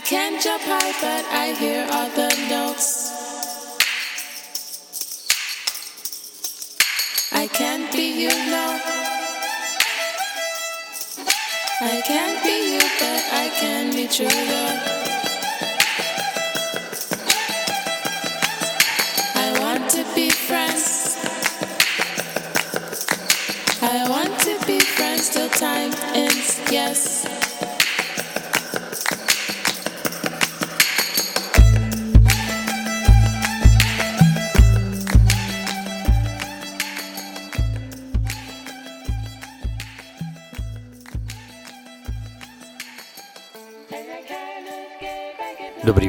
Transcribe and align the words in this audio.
I 0.00 0.02
can't 0.02 0.42
jump 0.42 0.62
high, 0.64 0.92
but 1.02 1.26
I 1.30 1.52
hear 1.60 1.86
all 1.92 2.08
the 2.08 2.28
notes. 2.48 2.88
I 7.30 7.46
can't 7.46 7.92
be 7.92 8.22
you, 8.22 8.30
no. 8.30 8.80
I 11.82 12.00
can't 12.00 12.42
be 12.42 12.72
you, 12.72 12.80
but 12.98 13.22
I 13.30 13.50
can 13.60 13.92
be 13.94 14.08
true, 14.08 14.24
love. 14.24 14.80
I 19.36 19.60
want 19.60 19.90
to 19.90 20.04
be 20.14 20.30
friends. 20.30 21.18
I 23.82 24.08
want 24.08 24.40
to 24.48 24.66
be 24.66 24.80
friends 24.80 25.28
till 25.28 25.50
time 25.50 25.92
ends, 26.14 26.58
yes. 26.72 27.39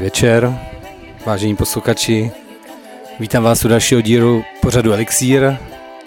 Večer, 0.01 0.57
vážení 1.25 1.55
posluchači. 1.55 2.31
Vítám 3.19 3.43
vás 3.43 3.65
u 3.65 3.67
dalšího 3.67 4.01
dílu 4.01 4.43
pořadu 4.61 4.93
Elixír 4.93 5.57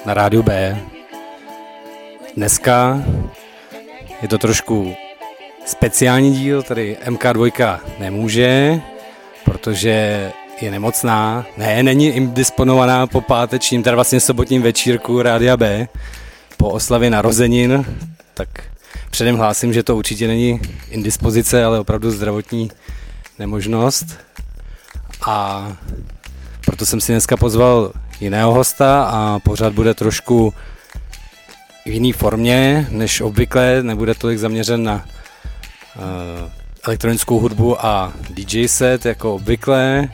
na 0.07 0.15
rádiu 0.15 0.43
B. 0.43 0.79
Dneska 2.37 3.03
je 4.23 4.29
to 4.29 4.39
trošku 4.39 4.95
speciální 5.67 6.33
díl, 6.33 6.63
tady 6.63 6.97
MK2 7.07 7.79
nemůže, 7.99 8.81
protože 9.45 10.33
je 10.61 10.71
nemocná. 10.71 11.47
Ne, 11.57 11.83
není 11.83 12.07
indisponovaná 12.07 13.07
po 13.07 13.21
pátečním, 13.21 13.83
teda 13.83 13.97
vlastně 13.97 14.21
sobotním 14.21 14.63
večírku 14.63 15.23
Rádia 15.23 15.57
B 15.57 15.89
po 16.57 16.71
oslavě 16.71 17.11
narozenin, 17.11 17.85
tak 18.35 18.49
předem 19.11 19.37
hlásím, 19.37 19.73
že 19.73 19.83
to 19.83 19.97
určitě 19.97 20.27
není 20.27 20.61
indispozice, 20.91 21.65
ale 21.65 21.81
opravdu 21.81 22.11
zdravotní 22.11 22.71
nemožnost. 23.39 24.19
A 25.27 25.67
proto 26.67 26.87
jsem 26.87 27.01
si 27.01 27.13
dneska 27.13 27.37
pozval 27.37 27.93
jiného 28.21 28.55
hosta 28.55 29.05
a 29.05 29.39
pořád 29.39 29.73
bude 29.73 29.95
trošku 29.95 30.55
v 31.85 31.89
jiné 31.89 32.13
formě 32.13 32.87
než 32.91 33.21
obvykle, 33.21 33.83
nebude 33.83 34.15
tolik 34.15 34.39
zaměřen 34.39 34.85
na 34.85 34.95
uh, 34.95 36.51
elektronickou 36.87 37.39
hudbu 37.39 37.87
a 37.87 38.13
DJ 38.31 38.69
set 38.69 39.07
jako 39.07 39.35
obvykle, 39.35 40.09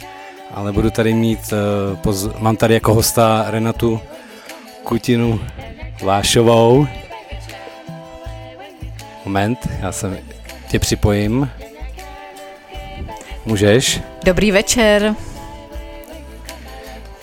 ale 0.55 0.73
budu 0.73 0.91
tady 0.91 1.15
mít, 1.15 1.53
uh, 1.53 1.97
poz, 1.97 2.29
mám 2.39 2.57
tady 2.57 2.75
jako 2.75 2.95
hosta 2.95 3.45
Renatu 3.49 4.01
Kutinu 4.85 5.41
Vášovou. 6.03 6.87
Moment, 9.25 9.59
já 9.81 9.93
se 9.93 10.19
tě 10.69 10.79
připojím. 10.79 11.51
Můžeš? 13.47 14.01
Dobrý 14.25 14.51
večer. 14.51 15.15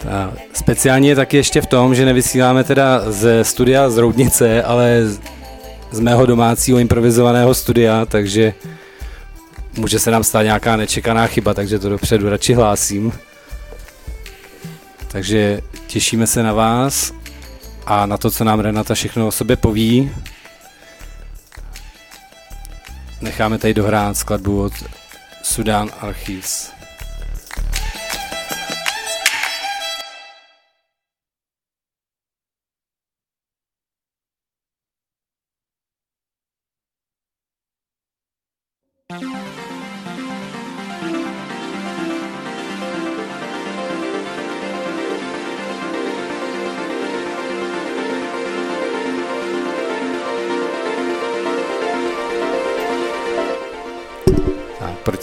Ta, 0.03 0.33
speciálně 0.53 1.09
je 1.09 1.15
taky 1.15 1.37
ještě 1.37 1.61
v 1.61 1.65
tom, 1.65 1.95
že 1.95 2.05
nevysíláme 2.05 2.63
teda 2.63 3.11
ze 3.11 3.43
studia 3.43 3.89
z 3.89 3.97
Roudnice, 3.97 4.63
ale 4.63 5.01
z 5.91 5.99
mého 5.99 6.25
domácího 6.25 6.79
improvizovaného 6.79 7.53
studia, 7.53 8.05
takže 8.05 8.53
může 9.77 9.99
se 9.99 10.11
nám 10.11 10.23
stát 10.23 10.43
nějaká 10.43 10.75
nečekaná 10.75 11.27
chyba, 11.27 11.53
takže 11.53 11.79
to 11.79 11.89
dopředu 11.89 12.29
radši 12.29 12.53
hlásím. 12.53 13.13
Takže 15.07 15.61
těšíme 15.87 16.27
se 16.27 16.43
na 16.43 16.53
vás 16.53 17.13
a 17.85 18.05
na 18.05 18.17
to, 18.17 18.31
co 18.31 18.43
nám 18.43 18.59
Renata 18.59 18.93
všechno 18.93 19.27
o 19.27 19.31
sobě 19.31 19.55
poví. 19.55 20.11
Necháme 23.21 23.57
tady 23.57 23.73
dohrát 23.73 24.17
skladbu 24.17 24.63
od 24.63 24.73
Sudan 25.47 25.89
Archives. 26.01 26.76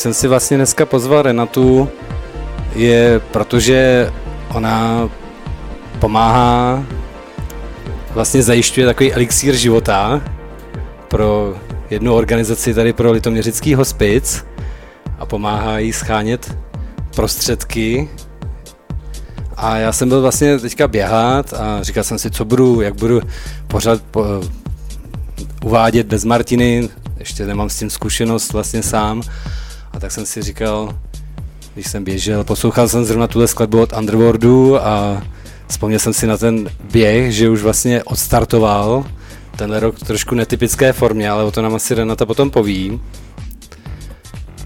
Jsem 0.04 0.14
si 0.14 0.28
vlastně 0.28 0.56
dneska 0.56 0.86
pozval 0.86 1.22
Renatu, 1.22 1.88
je 2.74 3.20
protože 3.30 4.12
ona 4.48 5.08
pomáhá, 5.98 6.84
vlastně 8.10 8.42
zajišťuje 8.42 8.86
takový 8.86 9.12
elixír 9.12 9.54
života 9.54 10.20
pro 11.08 11.54
jednu 11.90 12.14
organizaci 12.14 12.74
tady 12.74 12.92
pro 12.92 13.12
Litoměřický 13.12 13.74
hospic 13.74 14.44
a 15.18 15.26
pomáhá 15.26 15.78
jí 15.78 15.92
schánět 15.92 16.56
prostředky. 17.16 18.08
A 19.56 19.76
já 19.76 19.92
jsem 19.92 20.08
byl 20.08 20.22
vlastně 20.22 20.58
teďka 20.58 20.88
běhat 20.88 21.52
a 21.52 21.82
říkal 21.82 22.04
jsem 22.04 22.18
si, 22.18 22.30
co 22.30 22.44
budu, 22.44 22.80
jak 22.80 22.94
budu 22.94 23.20
pořád 23.68 24.02
po, 24.10 24.24
uvádět 25.64 26.06
bez 26.06 26.24
Martiny, 26.24 26.88
ještě 27.18 27.46
nemám 27.46 27.70
s 27.70 27.78
tím 27.78 27.90
zkušenost 27.90 28.52
vlastně 28.52 28.82
sám. 28.82 29.22
A 29.94 30.00
tak 30.00 30.12
jsem 30.12 30.26
si 30.26 30.42
říkal, 30.42 30.98
když 31.74 31.86
jsem 31.86 32.04
běžel, 32.04 32.44
poslouchal 32.44 32.88
jsem 32.88 33.04
zrovna 33.04 33.26
tuhle 33.26 33.48
skladbu 33.48 33.80
od 33.80 33.92
Underworldu 33.98 34.86
a 34.86 35.22
vzpomněl 35.66 35.98
jsem 35.98 36.12
si 36.12 36.26
na 36.26 36.36
ten 36.36 36.70
běh, 36.92 37.34
že 37.34 37.48
už 37.48 37.62
vlastně 37.62 38.04
odstartoval 38.04 39.04
tenhle 39.56 39.80
rok 39.80 39.96
v 39.96 40.04
trošku 40.04 40.34
netypické 40.34 40.92
formě, 40.92 41.30
ale 41.30 41.44
o 41.44 41.50
to 41.50 41.62
nám 41.62 41.74
asi 41.74 41.94
Renata 41.94 42.26
potom 42.26 42.50
poví. 42.50 43.00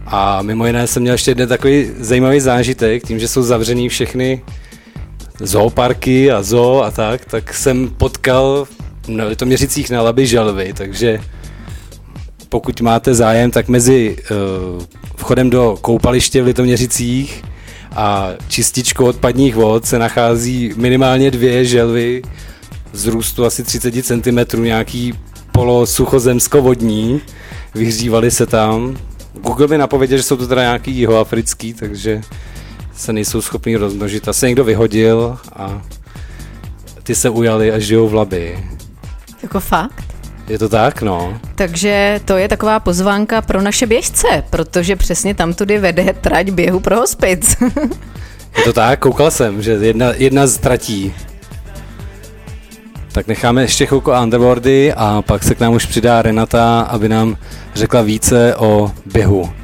A 0.06 0.42
mimo 0.42 0.66
jiné 0.66 0.86
jsem 0.86 1.02
měl 1.02 1.14
ještě 1.14 1.30
jeden 1.30 1.48
takový 1.48 1.90
zajímavý 1.98 2.40
zážitek, 2.40 3.06
tím, 3.06 3.18
že 3.18 3.28
jsou 3.28 3.42
zavřený 3.42 3.88
všechny 3.88 4.42
zooparky 5.40 6.30
a 6.32 6.42
zoo 6.42 6.82
a 6.82 6.90
tak, 6.90 7.24
tak 7.24 7.54
jsem 7.54 7.88
potkal 7.88 8.66
na 9.08 9.24
Litoměřicích 9.24 9.90
na 9.90 10.02
Laby 10.02 10.26
želvy, 10.26 10.72
takže 10.72 11.20
pokud 12.48 12.80
máte 12.80 13.14
zájem, 13.14 13.50
tak 13.50 13.68
mezi 13.68 14.16
uh, 14.30 14.82
vchodem 15.16 15.50
do 15.50 15.78
koupaliště 15.80 16.42
v 16.42 16.46
Litoměřicích 16.46 17.44
a 17.96 18.30
čističkou 18.48 19.06
odpadních 19.06 19.54
vod 19.54 19.86
se 19.86 19.98
nachází 19.98 20.72
minimálně 20.76 21.30
dvě 21.30 21.64
želvy 21.64 22.22
z 22.92 23.06
růstu 23.06 23.44
asi 23.44 23.64
30 23.64 24.04
cm, 24.04 24.62
nějaký 24.62 25.14
polosuchozemsko-vodní. 25.52 27.20
Vyhřívali 27.74 28.30
se 28.30 28.46
tam. 28.46 28.96
Google 29.42 29.66
mi 29.66 29.78
napověděl, 29.78 30.18
že 30.18 30.22
jsou 30.22 30.36
to 30.36 30.46
teda 30.46 30.62
nějaký 30.62 30.96
jihoafrický, 30.96 31.74
takže 31.74 32.20
se 32.94 33.12
nejsou 33.12 33.42
schopni 33.42 33.76
rozmnožit. 33.76 34.28
Asi 34.28 34.46
někdo 34.46 34.64
vyhodil 34.64 35.38
a 35.52 35.82
ty 37.02 37.14
se 37.14 37.30
ujali 37.30 37.72
a 37.72 37.78
žijou 37.78 38.08
v 38.08 38.14
labi. 38.14 38.64
Jako 39.42 39.60
fakt? 39.60 40.07
Je 40.48 40.58
to 40.58 40.68
tak, 40.68 41.02
no. 41.02 41.40
Takže 41.54 42.20
to 42.24 42.36
je 42.36 42.48
taková 42.48 42.80
pozvánka 42.80 43.42
pro 43.42 43.62
naše 43.62 43.86
běžce, 43.86 44.44
protože 44.50 44.96
přesně 44.96 45.34
tam 45.34 45.54
tudy 45.54 45.78
vede 45.78 46.14
trať 46.20 46.50
běhu 46.50 46.80
pro 46.80 46.96
hospic. 46.96 47.56
je 48.58 48.64
to 48.64 48.72
tak, 48.72 48.98
koukal 48.98 49.30
jsem, 49.30 49.62
že 49.62 49.72
jedna, 49.72 50.12
jedna 50.16 50.46
z 50.46 50.58
tratí. 50.58 51.14
Tak 53.12 53.26
necháme 53.26 53.62
ještě 53.62 53.86
chvilku 53.86 54.12
underboardy 54.22 54.92
a 54.96 55.22
pak 55.22 55.42
se 55.42 55.54
k 55.54 55.60
nám 55.60 55.72
už 55.72 55.86
přidá 55.86 56.22
Renata, 56.22 56.80
aby 56.80 57.08
nám 57.08 57.36
řekla 57.74 58.02
více 58.02 58.56
o 58.56 58.92
běhu. 59.06 59.57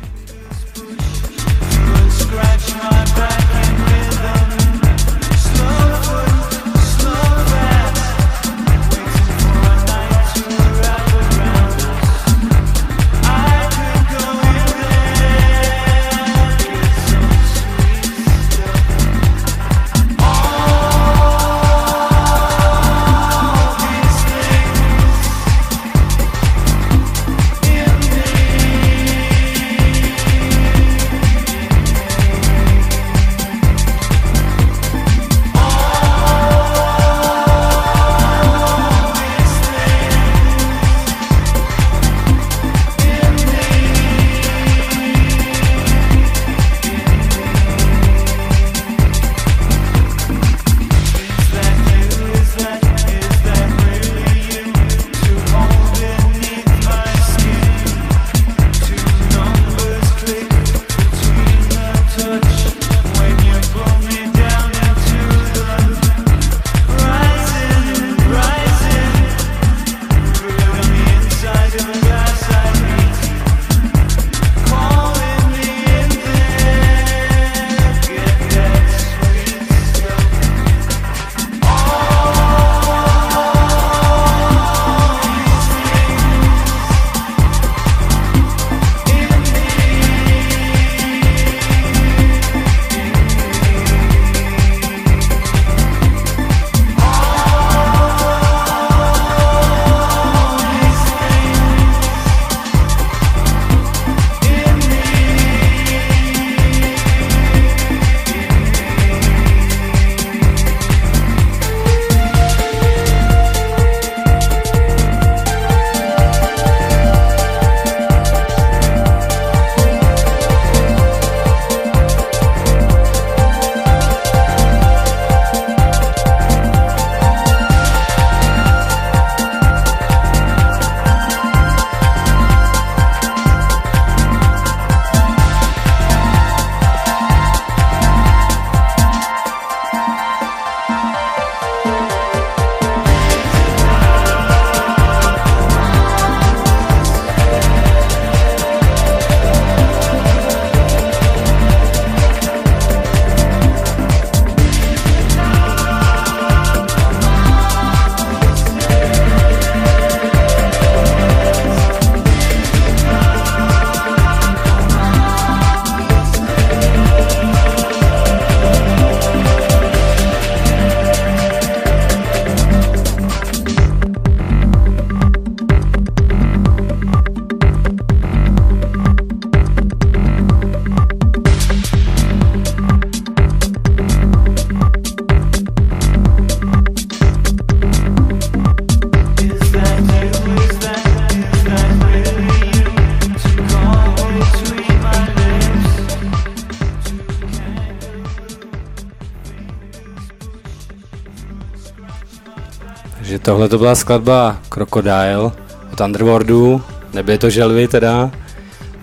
Tohle 203.44 203.68
to 203.68 203.78
byla 203.78 203.94
skladba 203.94 204.58
Crocodile 204.72 205.52
od 205.92 206.00
Underworldu, 206.04 206.82
nebyly 207.12 207.38
to 207.38 207.50
želvy 207.50 207.88
teda. 207.88 208.30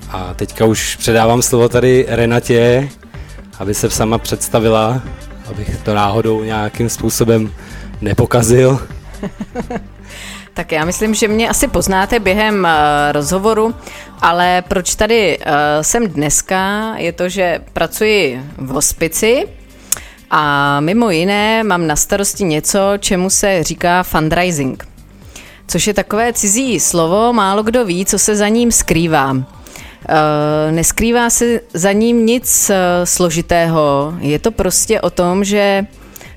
A 0.09 0.33
teďka 0.33 0.65
už 0.65 0.95
předávám 0.95 1.41
slovo 1.41 1.69
tady 1.69 2.05
Renatě, 2.09 2.89
aby 3.59 3.73
se 3.73 3.89
sama 3.89 4.17
představila, 4.17 5.01
abych 5.49 5.77
to 5.83 5.95
náhodou 5.95 6.43
nějakým 6.43 6.89
způsobem 6.89 7.53
nepokazil. 8.01 8.79
Tak 10.53 10.71
já 10.71 10.85
myslím, 10.85 11.13
že 11.13 11.27
mě 11.27 11.49
asi 11.49 11.67
poznáte 11.67 12.19
během 12.19 12.63
uh, 12.63 12.69
rozhovoru, 13.11 13.75
ale 14.21 14.63
proč 14.67 14.95
tady 14.95 15.37
uh, 15.37 15.45
jsem 15.81 16.07
dneska, 16.07 16.93
je 16.97 17.11
to, 17.11 17.29
že 17.29 17.59
pracuji 17.73 18.41
v 18.57 18.67
hospici 18.67 19.47
a 20.33 20.79
mimo 20.79 21.09
jiné 21.09 21.63
mám 21.63 21.87
na 21.87 21.95
starosti 21.95 22.43
něco, 22.43 22.79
čemu 22.99 23.29
se 23.29 23.63
říká 23.63 24.03
fundraising. 24.03 24.87
Což 25.67 25.87
je 25.87 25.93
takové 25.93 26.33
cizí 26.33 26.79
slovo, 26.79 27.33
málo 27.33 27.63
kdo 27.63 27.85
ví, 27.85 28.05
co 28.05 28.19
se 28.19 28.35
za 28.35 28.47
ním 28.47 28.71
skrývá. 28.71 29.31
Uh, 29.31 29.43
neskrývá 30.71 31.29
se 31.29 31.59
za 31.73 31.91
ním 31.91 32.25
nic 32.25 32.69
uh, 32.69 32.75
složitého. 33.03 34.13
Je 34.19 34.39
to 34.39 34.51
prostě 34.51 35.01
o 35.01 35.09
tom, 35.09 35.43
že 35.43 35.85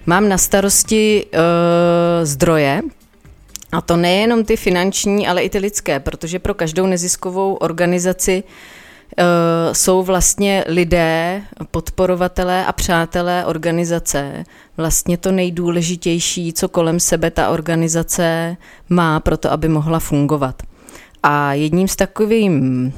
mám 0.06 0.28
na 0.28 0.38
starosti 0.38 1.26
uh, 1.26 1.40
zdroje, 2.22 2.82
a 3.72 3.80
to 3.80 3.96
nejenom 3.96 4.44
ty 4.44 4.56
finanční, 4.56 5.28
ale 5.28 5.42
i 5.42 5.50
ty 5.50 5.58
lidské, 5.58 6.00
protože 6.00 6.38
pro 6.38 6.54
každou 6.54 6.86
neziskovou 6.86 7.54
organizaci 7.54 8.42
jsou 9.72 10.02
vlastně 10.02 10.64
lidé, 10.68 11.42
podporovatelé 11.70 12.66
a 12.66 12.72
přátelé 12.72 13.44
organizace 13.44 14.44
vlastně 14.76 15.16
to 15.16 15.32
nejdůležitější, 15.32 16.52
co 16.52 16.68
kolem 16.68 17.00
sebe 17.00 17.30
ta 17.30 17.50
organizace 17.50 18.56
má 18.88 19.20
pro 19.20 19.36
to, 19.36 19.52
aby 19.52 19.68
mohla 19.68 19.98
fungovat. 19.98 20.62
A 21.22 21.54
jedním 21.54 21.88
z 21.88 21.96
takovým 21.96 22.92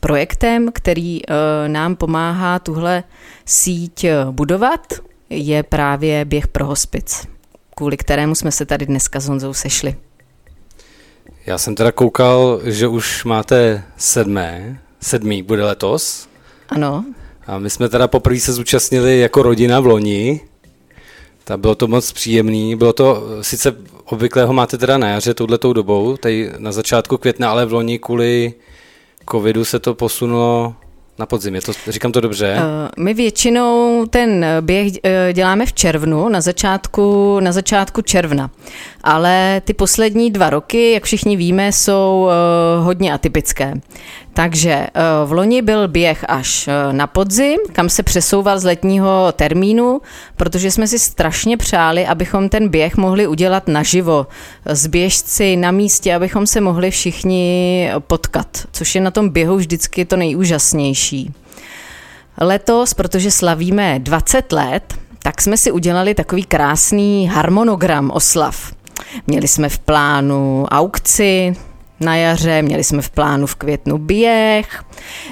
projektem, 0.00 0.72
který 0.72 1.22
uh, 1.26 1.34
nám 1.66 1.96
pomáhá 1.96 2.58
tuhle 2.58 3.04
síť 3.44 4.06
budovat, 4.30 4.92
je 5.30 5.62
právě 5.62 6.24
běh 6.24 6.48
pro 6.48 6.66
hospic, 6.66 7.26
kvůli 7.76 7.96
kterému 7.96 8.34
jsme 8.34 8.52
se 8.52 8.66
tady 8.66 8.86
dneska 8.86 9.20
s 9.20 9.28
Honzou 9.28 9.54
sešli. 9.54 9.96
Já 11.46 11.58
jsem 11.58 11.74
teda 11.74 11.92
koukal, 11.92 12.60
že 12.64 12.86
už 12.86 13.24
máte 13.24 13.82
sedmé, 13.96 14.80
sedmý 15.00 15.42
bude 15.42 15.64
letos. 15.64 16.28
Ano. 16.68 17.04
A 17.46 17.58
my 17.58 17.70
jsme 17.70 17.88
teda 17.88 18.08
poprvé 18.08 18.40
se 18.40 18.52
zúčastnili 18.52 19.18
jako 19.18 19.42
rodina 19.42 19.80
v 19.80 19.86
loni. 19.86 20.40
Ta 21.44 21.56
bylo 21.56 21.74
to 21.74 21.88
moc 21.88 22.12
příjemný. 22.12 22.76
Bylo 22.76 22.92
to, 22.92 23.22
sice 23.40 23.76
obvykle 24.04 24.44
ho 24.44 24.52
máte 24.52 24.78
teda 24.78 24.98
na 24.98 25.08
jaře 25.08 25.34
touhletou 25.34 25.72
dobou, 25.72 26.16
tady 26.16 26.50
na 26.58 26.72
začátku 26.72 27.18
května, 27.18 27.50
ale 27.50 27.66
v 27.66 27.72
loni 27.72 27.98
kvůli 27.98 28.54
covidu 29.30 29.64
se 29.64 29.78
to 29.78 29.94
posunulo 29.94 30.74
na 31.18 31.26
podzim, 31.26 31.54
je 31.54 31.60
to, 31.60 31.72
říkám 31.88 32.12
to 32.12 32.20
dobře? 32.20 32.56
Uh, 32.56 33.04
my 33.04 33.14
většinou 33.14 34.06
ten 34.10 34.46
běh 34.60 34.86
uh, 34.86 34.98
děláme 35.32 35.66
v 35.66 35.72
červnu, 35.72 36.28
na 36.28 36.40
začátku, 36.40 37.40
na 37.40 37.52
začátku 37.52 38.02
června. 38.02 38.50
Ale 39.04 39.62
ty 39.64 39.74
poslední 39.74 40.30
dva 40.30 40.50
roky, 40.50 40.92
jak 40.92 41.04
všichni 41.04 41.36
víme, 41.36 41.72
jsou 41.72 42.28
hodně 42.80 43.12
atypické. 43.12 43.74
Takže 44.40 44.86
v 45.24 45.32
loni 45.32 45.62
byl 45.62 45.88
běh 45.88 46.24
až 46.28 46.68
na 46.92 47.06
podzim, 47.06 47.58
kam 47.72 47.88
se 47.88 48.02
přesouval 48.02 48.58
z 48.58 48.64
letního 48.64 49.32
termínu, 49.32 50.00
protože 50.36 50.70
jsme 50.70 50.86
si 50.86 50.98
strašně 50.98 51.56
přáli, 51.56 52.06
abychom 52.06 52.48
ten 52.48 52.68
běh 52.68 52.96
mohli 52.96 53.26
udělat 53.26 53.68
naživo, 53.68 54.26
s 54.64 54.86
běžci 54.86 55.56
na 55.56 55.70
místě, 55.70 56.14
abychom 56.14 56.46
se 56.46 56.60
mohli 56.60 56.90
všichni 56.90 57.90
potkat, 57.98 58.46
což 58.72 58.94
je 58.94 59.00
na 59.00 59.10
tom 59.10 59.28
běhu 59.28 59.56
vždycky 59.56 60.04
to 60.04 60.16
nejúžasnější. 60.16 61.32
Letos, 62.40 62.94
protože 62.94 63.30
slavíme 63.30 63.98
20 63.98 64.52
let, 64.52 64.94
tak 65.22 65.42
jsme 65.42 65.56
si 65.56 65.72
udělali 65.72 66.14
takový 66.14 66.44
krásný 66.44 67.28
harmonogram 67.28 68.10
oslav. 68.10 68.72
Měli 69.26 69.48
jsme 69.48 69.68
v 69.68 69.78
plánu 69.78 70.66
aukci, 70.70 71.56
na 72.00 72.16
jaře, 72.16 72.62
měli 72.62 72.84
jsme 72.84 73.02
v 73.02 73.10
plánu 73.10 73.46
v 73.46 73.54
květnu 73.54 73.98
běh, 73.98 74.84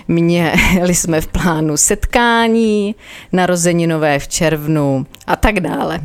měli 0.08 0.94
jsme 0.94 1.20
v 1.20 1.26
plánu 1.26 1.76
setkání, 1.76 2.94
narozeninové 3.32 4.18
v 4.18 4.28
červnu 4.28 5.06
a 5.26 5.36
tak 5.36 5.60
dále. 5.60 6.00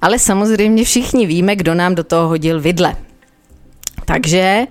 Ale 0.00 0.18
samozřejmě 0.18 0.84
všichni 0.84 1.26
víme, 1.26 1.56
kdo 1.56 1.74
nám 1.74 1.94
do 1.94 2.04
toho 2.04 2.28
hodil 2.28 2.60
vidle. 2.60 2.96
Takže 4.04 4.66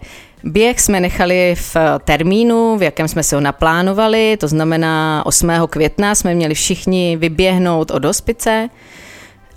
Běh 0.46 0.82
jsme 0.82 1.00
nechali 1.00 1.56
v 1.56 1.78
termínu, 2.06 2.78
v 2.78 2.84
jakém 2.84 3.08
jsme 3.08 3.24
se 3.24 3.36
ho 3.36 3.42
naplánovali, 3.42 4.38
to 4.40 4.48
znamená 4.48 5.26
8. 5.26 5.52
května 5.70 6.16
jsme 6.16 6.36
měli 6.36 6.54
všichni 6.54 7.18
vyběhnout 7.18 7.92
od 7.92 8.06
hospice, 8.06 8.70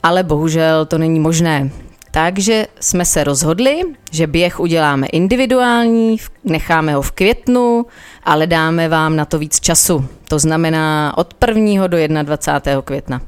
ale 0.02 0.22
bohužel 0.22 0.86
to 0.86 0.98
není 0.98 1.20
možné. 1.20 1.70
Takže 2.16 2.66
jsme 2.80 3.04
se 3.04 3.24
rozhodli, 3.24 3.80
že 4.10 4.26
běh 4.26 4.60
uděláme 4.60 5.06
individuální, 5.06 6.16
necháme 6.44 6.94
ho 6.94 7.02
v 7.02 7.10
květnu, 7.10 7.86
ale 8.22 8.46
dáme 8.46 8.88
vám 8.88 9.16
na 9.16 9.24
to 9.24 9.38
víc 9.38 9.60
času. 9.60 10.08
To 10.28 10.38
znamená 10.38 11.14
od 11.18 11.34
1. 11.48 11.86
do 11.86 11.96
21. 12.22 12.82
května. 12.82 13.22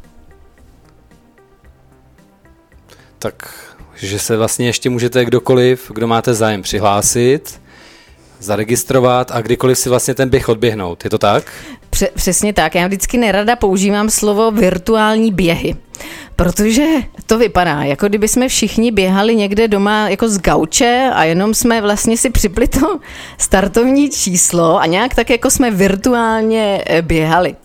Tak, 3.19 3.55
že 3.97 4.19
se 4.19 4.37
vlastně 4.37 4.67
ještě 4.67 4.91
můžete 4.91 5.25
kdokoliv, 5.25 5.91
kdo 5.95 6.07
máte 6.07 6.35
zájem 6.35 6.63
přihlásit, 6.63 7.61
zaregistrovat 8.39 9.31
a 9.31 9.41
kdykoliv 9.41 9.79
si 9.79 9.89
vlastně 9.89 10.15
ten 10.15 10.29
běh 10.29 10.49
odběhnout. 10.49 11.05
Je 11.05 11.11
to 11.11 11.19
tak? 11.19 11.53
Přesně 12.15 12.53
tak. 12.53 12.75
Já 12.75 12.87
vždycky 12.87 13.19
nerada 13.19 13.57
používám 13.57 14.11
slovo 14.11 14.51
virtuální 14.51 15.33
běhy. 15.33 15.77
Protože 16.39 16.87
to 17.27 17.39
vypadá, 17.39 17.83
jako 17.83 18.09
kdyby 18.09 18.29
jsme 18.29 18.49
všichni 18.49 18.91
běhali 18.91 19.37
někde 19.37 19.69
doma 19.69 20.09
jako 20.09 20.29
z 20.29 20.39
gauče 20.39 21.11
a 21.15 21.25
jenom 21.25 21.55
jsme 21.55 21.81
vlastně 21.81 22.17
si 22.17 22.31
připli 22.31 22.69
to 22.69 22.99
startovní 23.39 24.11
číslo 24.11 24.81
a 24.81 24.87
nějak 24.87 25.15
tak 25.15 25.31
jako 25.31 25.51
jsme 25.51 25.71
virtuálně 25.71 26.83
eh, 26.87 27.03
běhali. 27.03 27.57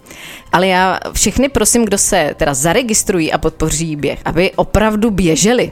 Ale 0.51 0.67
já 0.67 0.99
všechny 1.11 1.49
prosím, 1.49 1.85
kdo 1.85 1.97
se 1.97 2.35
teda 2.37 2.53
zaregistrují 2.53 3.31
a 3.31 3.37
podpoří 3.37 3.95
běh, 3.95 4.19
aby 4.25 4.51
opravdu 4.55 5.11
běželi 5.11 5.71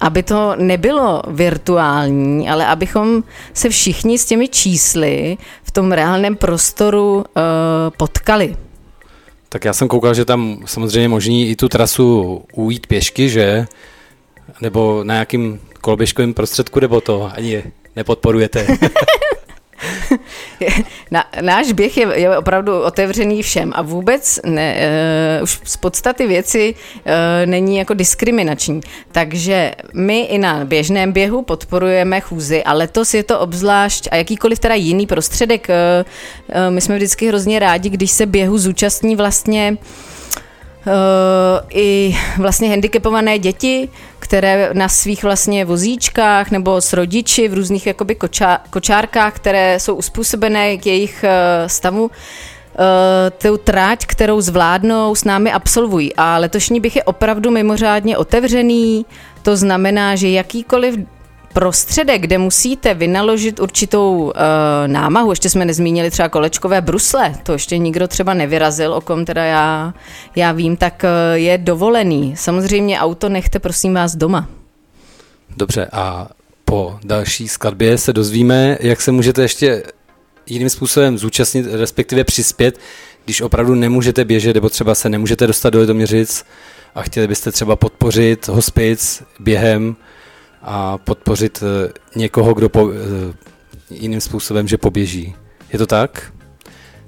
aby 0.00 0.22
to 0.22 0.54
nebylo 0.56 1.22
virtuální, 1.28 2.48
ale 2.48 2.66
abychom 2.66 3.22
se 3.54 3.68
všichni 3.68 4.18
s 4.18 4.24
těmi 4.24 4.48
čísly 4.48 5.38
v 5.62 5.70
tom 5.70 5.92
reálném 5.92 6.36
prostoru 6.36 7.16
uh, 7.16 7.22
potkali. 7.96 8.56
Tak 9.52 9.64
já 9.64 9.72
jsem 9.72 9.88
koukal, 9.88 10.14
že 10.14 10.24
tam 10.24 10.62
samozřejmě 10.64 11.08
možný 11.08 11.50
i 11.50 11.56
tu 11.56 11.68
trasu 11.68 12.42
ujít 12.54 12.86
pěšky, 12.86 13.28
že? 13.28 13.66
Nebo 14.60 15.04
na 15.04 15.14
nějakým 15.14 15.60
koloběžkovým 15.80 16.34
prostředku, 16.34 16.80
nebo 16.80 17.00
to 17.00 17.30
ani 17.34 17.62
nepodporujete? 17.96 18.66
Na, 21.10 21.24
náš 21.40 21.72
běh 21.72 21.96
je, 21.96 22.08
je 22.14 22.38
opravdu 22.38 22.82
otevřený 22.82 23.42
všem 23.42 23.72
a 23.74 23.82
vůbec 23.82 24.40
ne, 24.44 24.76
uh, 25.38 25.42
už 25.42 25.60
z 25.64 25.76
podstaty 25.76 26.26
věci 26.26 26.74
uh, 26.74 27.12
není 27.44 27.76
jako 27.76 27.94
diskriminační. 27.94 28.80
Takže 29.12 29.72
my 29.94 30.20
i 30.20 30.38
na 30.38 30.64
běžném 30.64 31.12
běhu 31.12 31.42
podporujeme 31.42 32.20
chůzy 32.20 32.64
a 32.64 32.72
letos 32.72 33.14
je 33.14 33.22
to 33.22 33.40
obzvlášť 33.40 34.08
a 34.10 34.16
jakýkoliv 34.16 34.58
teda 34.58 34.74
jiný 34.74 35.06
prostředek. 35.06 35.68
Uh, 35.68 36.06
uh, 36.56 36.74
my 36.74 36.80
jsme 36.80 36.96
vždycky 36.96 37.28
hrozně 37.28 37.58
rádi, 37.58 37.90
když 37.90 38.10
se 38.10 38.26
běhu 38.26 38.58
zúčastní 38.58 39.16
vlastně 39.16 39.76
Uh, 40.86 41.68
i 41.70 42.16
vlastně 42.38 42.68
handicapované 42.68 43.38
děti, 43.38 43.88
které 44.30 44.70
na 44.72 44.88
svých 44.88 45.22
vlastně 45.22 45.64
vozíčkách 45.64 46.50
nebo 46.50 46.80
s 46.80 46.92
rodiči 46.92 47.48
v 47.48 47.54
různých 47.54 47.86
jakoby 47.86 48.14
kočá, 48.14 48.60
kočárkách, 48.70 49.34
které 49.34 49.80
jsou 49.80 49.94
uspůsobené 49.94 50.76
k 50.76 50.86
jejich 50.86 51.24
uh, 51.24 51.66
stavu, 51.66 52.02
uh, 52.02 52.10
tu 53.42 53.56
tráť, 53.56 54.06
kterou 54.06 54.40
zvládnou, 54.40 55.14
s 55.14 55.24
námi 55.24 55.52
absolvují. 55.52 56.16
A 56.16 56.38
letošní 56.38 56.80
bych 56.80 56.96
je 56.96 57.04
opravdu 57.04 57.50
mimořádně 57.50 58.18
otevřený, 58.18 59.06
to 59.42 59.56
znamená, 59.56 60.16
že 60.16 60.30
jakýkoliv 60.30 60.96
prostředek, 61.52 62.20
kde 62.20 62.38
musíte 62.38 62.94
vynaložit 62.94 63.60
určitou 63.60 64.16
uh, 64.16 64.32
námahu, 64.86 65.32
ještě 65.32 65.50
jsme 65.50 65.64
nezmínili 65.64 66.10
třeba 66.10 66.28
kolečkové 66.28 66.80
brusle, 66.80 67.34
to 67.42 67.52
ještě 67.52 67.78
nikdo 67.78 68.08
třeba 68.08 68.34
nevyrazil, 68.34 68.94
o 68.94 69.00
kom 69.00 69.24
teda 69.24 69.44
já, 69.44 69.94
já 70.36 70.52
vím, 70.52 70.76
tak 70.76 71.04
uh, 71.04 71.36
je 71.36 71.58
dovolený. 71.58 72.36
Samozřejmě 72.36 73.00
auto 73.00 73.28
nechte 73.28 73.58
prosím 73.58 73.94
vás 73.94 74.16
doma. 74.16 74.48
Dobře 75.56 75.88
a 75.92 76.28
po 76.64 76.98
další 77.04 77.48
skladbě 77.48 77.98
se 77.98 78.12
dozvíme, 78.12 78.78
jak 78.80 79.00
se 79.00 79.12
můžete 79.12 79.42
ještě 79.42 79.82
jiným 80.46 80.70
způsobem 80.70 81.18
zúčastnit, 81.18 81.66
respektive 81.70 82.24
přispět, 82.24 82.78
když 83.24 83.40
opravdu 83.40 83.74
nemůžete 83.74 84.24
běžet, 84.24 84.54
nebo 84.54 84.68
třeba 84.68 84.94
se 84.94 85.08
nemůžete 85.08 85.46
dostat 85.46 85.70
do 85.70 85.80
Litoměřic 85.80 86.44
a 86.94 87.02
chtěli 87.02 87.28
byste 87.28 87.52
třeba 87.52 87.76
podpořit 87.76 88.48
hospic 88.48 89.22
během 89.40 89.96
a 90.62 90.98
podpořit 90.98 91.62
eh, 91.62 91.92
někoho, 92.16 92.54
kdo 92.54 92.68
po, 92.68 92.90
eh, 92.90 92.94
jiným 93.90 94.20
způsobem, 94.20 94.68
že 94.68 94.78
poběží. 94.78 95.34
Je 95.72 95.78
to 95.78 95.86
tak? 95.86 96.32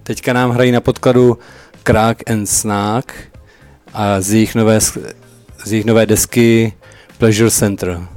Teďka 0.02 0.32
nám 0.32 0.50
hrají 0.50 0.72
na 0.72 0.80
podkladu 0.80 1.38
Crack 1.86 2.30
and 2.30 2.46
Snack 2.46 3.12
a 3.92 4.20
z 4.20 4.32
jejich 4.32 4.54
nové, 4.54 4.80
z 4.80 5.72
jejich 5.72 5.84
nové 5.84 6.06
desky 6.06 6.72
Pleasure 7.18 7.50
Center. 7.50 8.08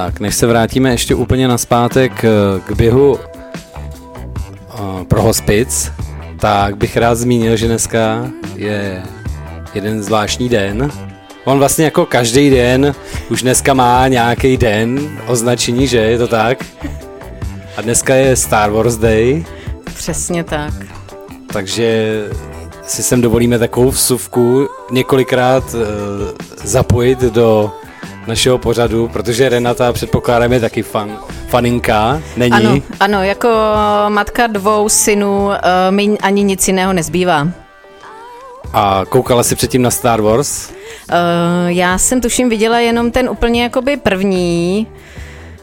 Tak, 0.00 0.20
než 0.20 0.34
se 0.34 0.46
vrátíme 0.46 0.90
ještě 0.90 1.14
úplně 1.14 1.48
naspátek 1.48 2.24
eh, 2.24 2.28
k 2.66 2.72
běhu 2.72 3.12
uh, 3.12 5.04
pro 5.08 5.22
hospic, 5.22 5.92
tak 6.38 6.76
bych 6.76 6.96
rád 6.96 7.14
zmínil, 7.14 7.56
že 7.56 7.66
dneska 7.66 8.30
je 8.56 9.02
jeden 9.74 10.02
zvláštní 10.02 10.48
den. 10.48 10.90
On 11.44 11.58
vlastně 11.58 11.84
jako 11.84 12.06
každý 12.06 12.50
den 12.50 12.94
už 13.30 13.42
dneska 13.42 13.74
má 13.74 14.08
nějaký 14.08 14.56
den 14.56 15.18
označení, 15.26 15.86
že 15.86 15.98
je 15.98 16.18
to 16.18 16.28
tak? 16.28 16.64
A 17.76 17.80
dneska 17.82 18.14
je 18.14 18.36
Star 18.36 18.70
Wars 18.70 18.96
Day. 18.96 19.44
Přesně 19.94 20.44
tak. 20.44 20.74
Takže 21.52 22.20
si 22.86 23.02
sem 23.02 23.20
dovolíme 23.20 23.58
takovou 23.58 23.90
vsuvku 23.90 24.68
několikrát 24.90 25.64
uh, 25.74 25.80
zapojit 26.64 27.20
do 27.20 27.72
našeho 28.26 28.58
pořadu, 28.58 29.08
protože 29.08 29.48
Renata 29.48 29.92
předpokládám 29.92 30.52
je 30.52 30.60
taky 30.60 30.82
fan, 30.82 31.18
faninka, 31.48 32.22
není? 32.36 32.52
Ano, 32.52 32.82
ano, 33.00 33.22
jako 33.22 33.48
matka 34.08 34.46
dvou 34.46 34.88
synů 34.88 35.46
uh, 35.46 35.52
mi 35.90 36.18
ani 36.18 36.42
nic 36.42 36.68
jiného 36.68 36.92
nezbývá. 36.92 37.48
A 38.72 39.02
koukala 39.08 39.42
jsi 39.42 39.56
předtím 39.56 39.82
na 39.82 39.90
Star 39.90 40.20
Wars? 40.20 40.70
Uh, 40.70 40.74
já 41.66 41.98
jsem 41.98 42.20
tuším 42.20 42.48
viděla 42.48 42.78
jenom 42.78 43.10
ten 43.10 43.28
úplně 43.28 43.62
jakoby 43.62 43.96
první 43.96 44.86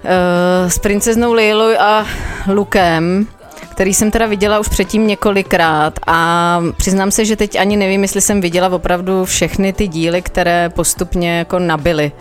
uh, 0.04 0.70
s 0.70 0.80
princeznou 0.80 1.34
Leilou 1.34 1.80
a 1.80 2.06
Lukem 2.48 3.28
který 3.78 3.94
jsem 3.94 4.12
teda 4.12 4.26
viděla 4.26 4.60
už 4.60 4.68
předtím 4.68 5.08
několikrát 5.08 6.00
a 6.08 6.62
přiznám 6.78 7.12
se, 7.12 7.26
že 7.26 7.36
teď 7.36 7.60
ani 7.60 7.78
nevím, 7.78 8.02
jestli 8.02 8.22
jsem 8.22 8.42
viděla 8.42 8.70
opravdu 8.70 9.26
všechny 9.26 9.74
ty 9.74 9.88
díly, 9.88 10.22
které 10.22 10.70
postupně 10.70 11.38
jako 11.38 11.60
nabily. 11.60 12.12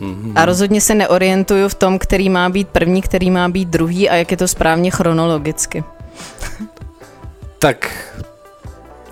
Mm-hmm. 0.00 0.32
A 0.34 0.44
rozhodně 0.44 0.80
se 0.80 0.94
neorientuju 0.94 1.68
v 1.68 1.74
tom, 1.74 1.98
který 1.98 2.30
má 2.30 2.48
být 2.48 2.68
první, 2.68 3.02
který 3.02 3.30
má 3.30 3.48
být 3.48 3.68
druhý 3.68 4.10
a 4.10 4.14
jak 4.14 4.30
je 4.30 4.36
to 4.36 4.48
správně 4.48 4.90
chronologicky. 4.90 5.84
tak 7.58 7.90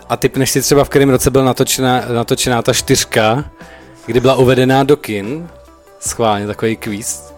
a 0.08 0.16
typneš 0.16 0.50
si 0.50 0.62
třeba, 0.62 0.84
v 0.84 0.88
kterém 0.88 1.10
roce 1.10 1.30
byla 1.30 1.44
natočená, 1.44 2.02
natočená 2.14 2.62
ta 2.62 2.72
čtyřka, 2.72 3.44
kdy 4.06 4.20
byla 4.20 4.34
uvedená 4.34 4.84
do 4.84 4.96
kin? 4.96 5.48
Schválně 6.00 6.46
takový 6.46 6.76
kvíz. 6.76 7.32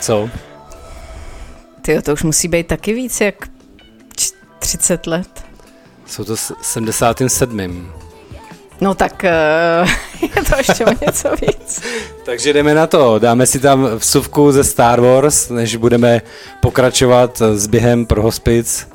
Co? 0.00 0.30
Ty 1.84 2.02
to 2.02 2.12
už 2.12 2.22
musí 2.22 2.48
být 2.48 2.66
taky 2.66 2.92
víc 2.92 3.20
jak 3.20 3.48
30 4.58 5.06
let. 5.06 5.44
Jsou 6.06 6.24
to 6.24 6.36
s 6.36 6.54
77. 6.62 7.92
No 8.80 8.94
tak 8.94 9.24
uh, 9.82 9.88
je 10.36 10.44
to 10.44 10.56
ještě 10.56 10.86
o 10.86 10.90
něco 11.06 11.30
víc. 11.40 11.82
Takže 12.24 12.52
jdeme 12.52 12.74
na 12.74 12.86
to. 12.86 13.18
Dáme 13.18 13.46
si 13.46 13.60
tam 13.60 13.86
vsuvku 13.98 14.52
ze 14.52 14.64
Star 14.64 15.00
Wars, 15.00 15.48
než 15.48 15.76
budeme 15.76 16.22
pokračovat 16.62 17.42
s 17.54 17.66
během 17.66 18.06
pro 18.06 18.22
hospic. 18.22 18.93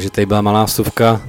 Takže 0.00 0.10
tady 0.10 0.26
byla 0.26 0.40
malá 0.40 0.66
vstupka 0.66 1.20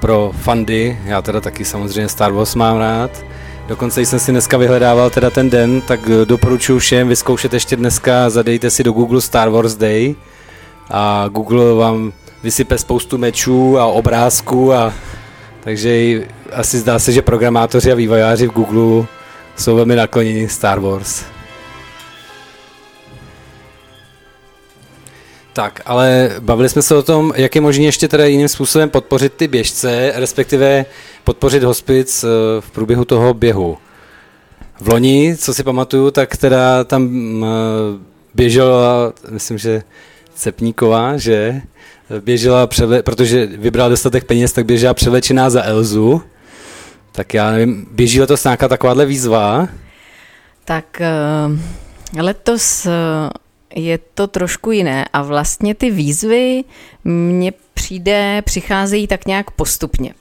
pro 0.00 0.30
fandy, 0.40 0.98
já 1.04 1.22
teda 1.22 1.40
taky 1.40 1.64
samozřejmě 1.64 2.08
Star 2.08 2.32
Wars 2.32 2.54
mám 2.54 2.78
rád. 2.78 3.24
Dokonce 3.68 4.00
jsem 4.00 4.18
si 4.18 4.30
dneska 4.30 4.56
vyhledával 4.56 5.10
teda 5.10 5.30
ten 5.30 5.50
den, 5.50 5.80
tak 5.80 6.00
doporučuji 6.24 6.78
všem 6.78 7.08
vyzkoušet 7.08 7.52
ještě 7.52 7.76
dneska, 7.76 8.30
zadejte 8.30 8.70
si 8.70 8.84
do 8.84 8.92
Google 8.92 9.20
Star 9.20 9.48
Wars 9.48 9.74
Day 9.74 10.14
a 10.90 11.28
Google 11.28 11.74
vám 11.74 12.12
vysype 12.42 12.78
spoustu 12.78 13.18
mečů 13.18 13.78
a 13.78 13.86
obrázků 13.86 14.72
a 14.72 14.92
takže 15.60 16.22
asi 16.52 16.78
zdá 16.78 16.98
se, 16.98 17.12
že 17.12 17.22
programátoři 17.22 17.92
a 17.92 17.94
vývojáři 17.94 18.46
v 18.46 18.52
Google 18.52 19.06
jsou 19.56 19.76
velmi 19.76 19.96
nakloněni 19.96 20.48
Star 20.48 20.80
Wars. 20.80 21.35
Tak, 25.56 25.80
ale 25.86 26.30
bavili 26.40 26.68
jsme 26.68 26.82
se 26.82 26.94
o 26.94 27.02
tom, 27.02 27.32
jak 27.36 27.54
je 27.54 27.60
možné 27.60 27.84
ještě 27.84 28.08
teda 28.08 28.26
jiným 28.26 28.48
způsobem 28.48 28.90
podpořit 28.90 29.32
ty 29.32 29.48
běžce, 29.48 30.12
respektive 30.14 30.84
podpořit 31.24 31.62
hospic 31.62 32.24
eh, 32.24 32.28
v 32.60 32.70
průběhu 32.70 33.04
toho 33.04 33.34
běhu. 33.34 33.78
V 34.80 34.88
loni, 34.88 35.36
co 35.36 35.54
si 35.54 35.62
pamatuju, 35.62 36.10
tak 36.10 36.36
teda 36.36 36.84
tam 36.84 37.10
eh, 37.44 37.48
běžela, 38.34 39.12
myslím, 39.30 39.58
že 39.58 39.82
Cepníková, 40.34 41.16
že 41.16 41.62
běžela, 42.20 42.66
převe, 42.66 43.02
protože 43.02 43.46
vybrala 43.46 43.88
dostatek 43.88 44.24
peněz, 44.24 44.52
tak 44.52 44.66
běžela 44.66 44.94
převlečená 44.94 45.50
za 45.50 45.62
Elzu. 45.62 46.22
Tak 47.12 47.34
já 47.34 47.50
nevím, 47.50 47.86
běží 47.90 48.20
letos 48.20 48.44
nějaká 48.44 48.68
takováhle 48.68 49.06
výzva? 49.06 49.68
Tak 50.64 51.00
eh, 51.00 52.22
letos 52.22 52.86
je 53.76 53.98
to 54.14 54.26
trošku 54.26 54.72
jiné 54.72 55.04
a 55.12 55.22
vlastně 55.22 55.74
ty 55.74 55.90
výzvy 55.90 56.64
mně 57.04 57.52
přijde, 57.74 58.42
přicházejí 58.44 59.06
tak 59.06 59.26
nějak 59.26 59.50
postupně. 59.50 60.14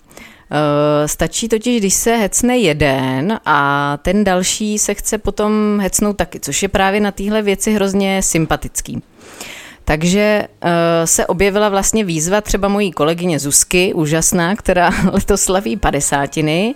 Uh, 0.52 1.08
stačí 1.08 1.50
totiž, 1.50 1.80
když 1.80 1.94
se 1.94 2.16
hecne 2.16 2.58
jeden 2.58 3.40
a 3.46 3.98
ten 4.02 4.24
další 4.24 4.80
se 4.80 4.94
chce 4.94 5.18
potom 5.18 5.80
hecnout 5.82 6.18
taky, 6.18 6.40
což 6.40 6.64
je 6.64 6.70
právě 6.70 7.00
na 7.00 7.12
téhle 7.12 7.42
věci 7.42 7.74
hrozně 7.74 8.22
sympatický. 8.22 9.04
Takže 9.86 10.48
uh, 10.64 10.70
se 11.06 11.28
objevila 11.28 11.70
vlastně 11.70 12.04
výzva 12.04 12.42
třeba 12.42 12.68
mojí 12.68 12.92
kolegyně 12.92 13.40
Zuzky, 13.40 13.94
úžasná, 13.94 14.56
která 14.56 14.90
letos 15.12 15.42
slaví 15.42 15.78
padesátiny 15.78 16.76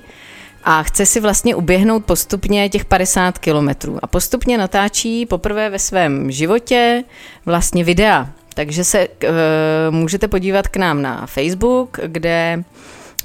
a 0.72 0.84
chce 0.84 1.06
si 1.06 1.20
vlastně 1.20 1.56
uběhnout 1.56 2.06
postupně 2.06 2.70
těch 2.70 2.86
50 2.86 3.38
kilometrů. 3.38 4.00
A 4.02 4.08
postupně 4.08 4.58
natáčí 4.58 5.26
poprvé 5.26 5.70
ve 5.70 5.80
svém 5.80 6.32
životě 6.32 7.04
vlastně 7.46 7.84
videa. 7.84 8.30
Takže 8.54 8.84
se 8.84 9.08
uh, 9.08 9.30
můžete 9.90 10.28
podívat 10.28 10.68
k 10.68 10.78
nám 10.78 11.02
na 11.02 11.26
Facebook, 11.26 12.00
kde 12.06 12.64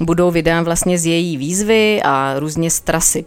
budou 0.01 0.31
videa 0.31 0.61
vlastně 0.61 0.97
z 0.99 1.05
její 1.05 1.37
výzvy 1.37 2.01
a 2.03 2.39
různě 2.39 2.71
z 2.71 2.79
trasy. 2.79 3.25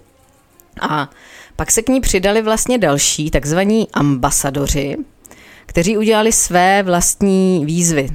A 0.80 1.10
pak 1.56 1.70
se 1.70 1.82
k 1.82 1.88
ní 1.88 2.00
přidali 2.00 2.42
vlastně 2.42 2.78
další, 2.78 3.30
takzvaní 3.30 3.88
ambasadoři, 3.92 4.96
kteří 5.66 5.98
udělali 5.98 6.32
své 6.32 6.82
vlastní 6.82 7.66
výzvy. 7.66 8.08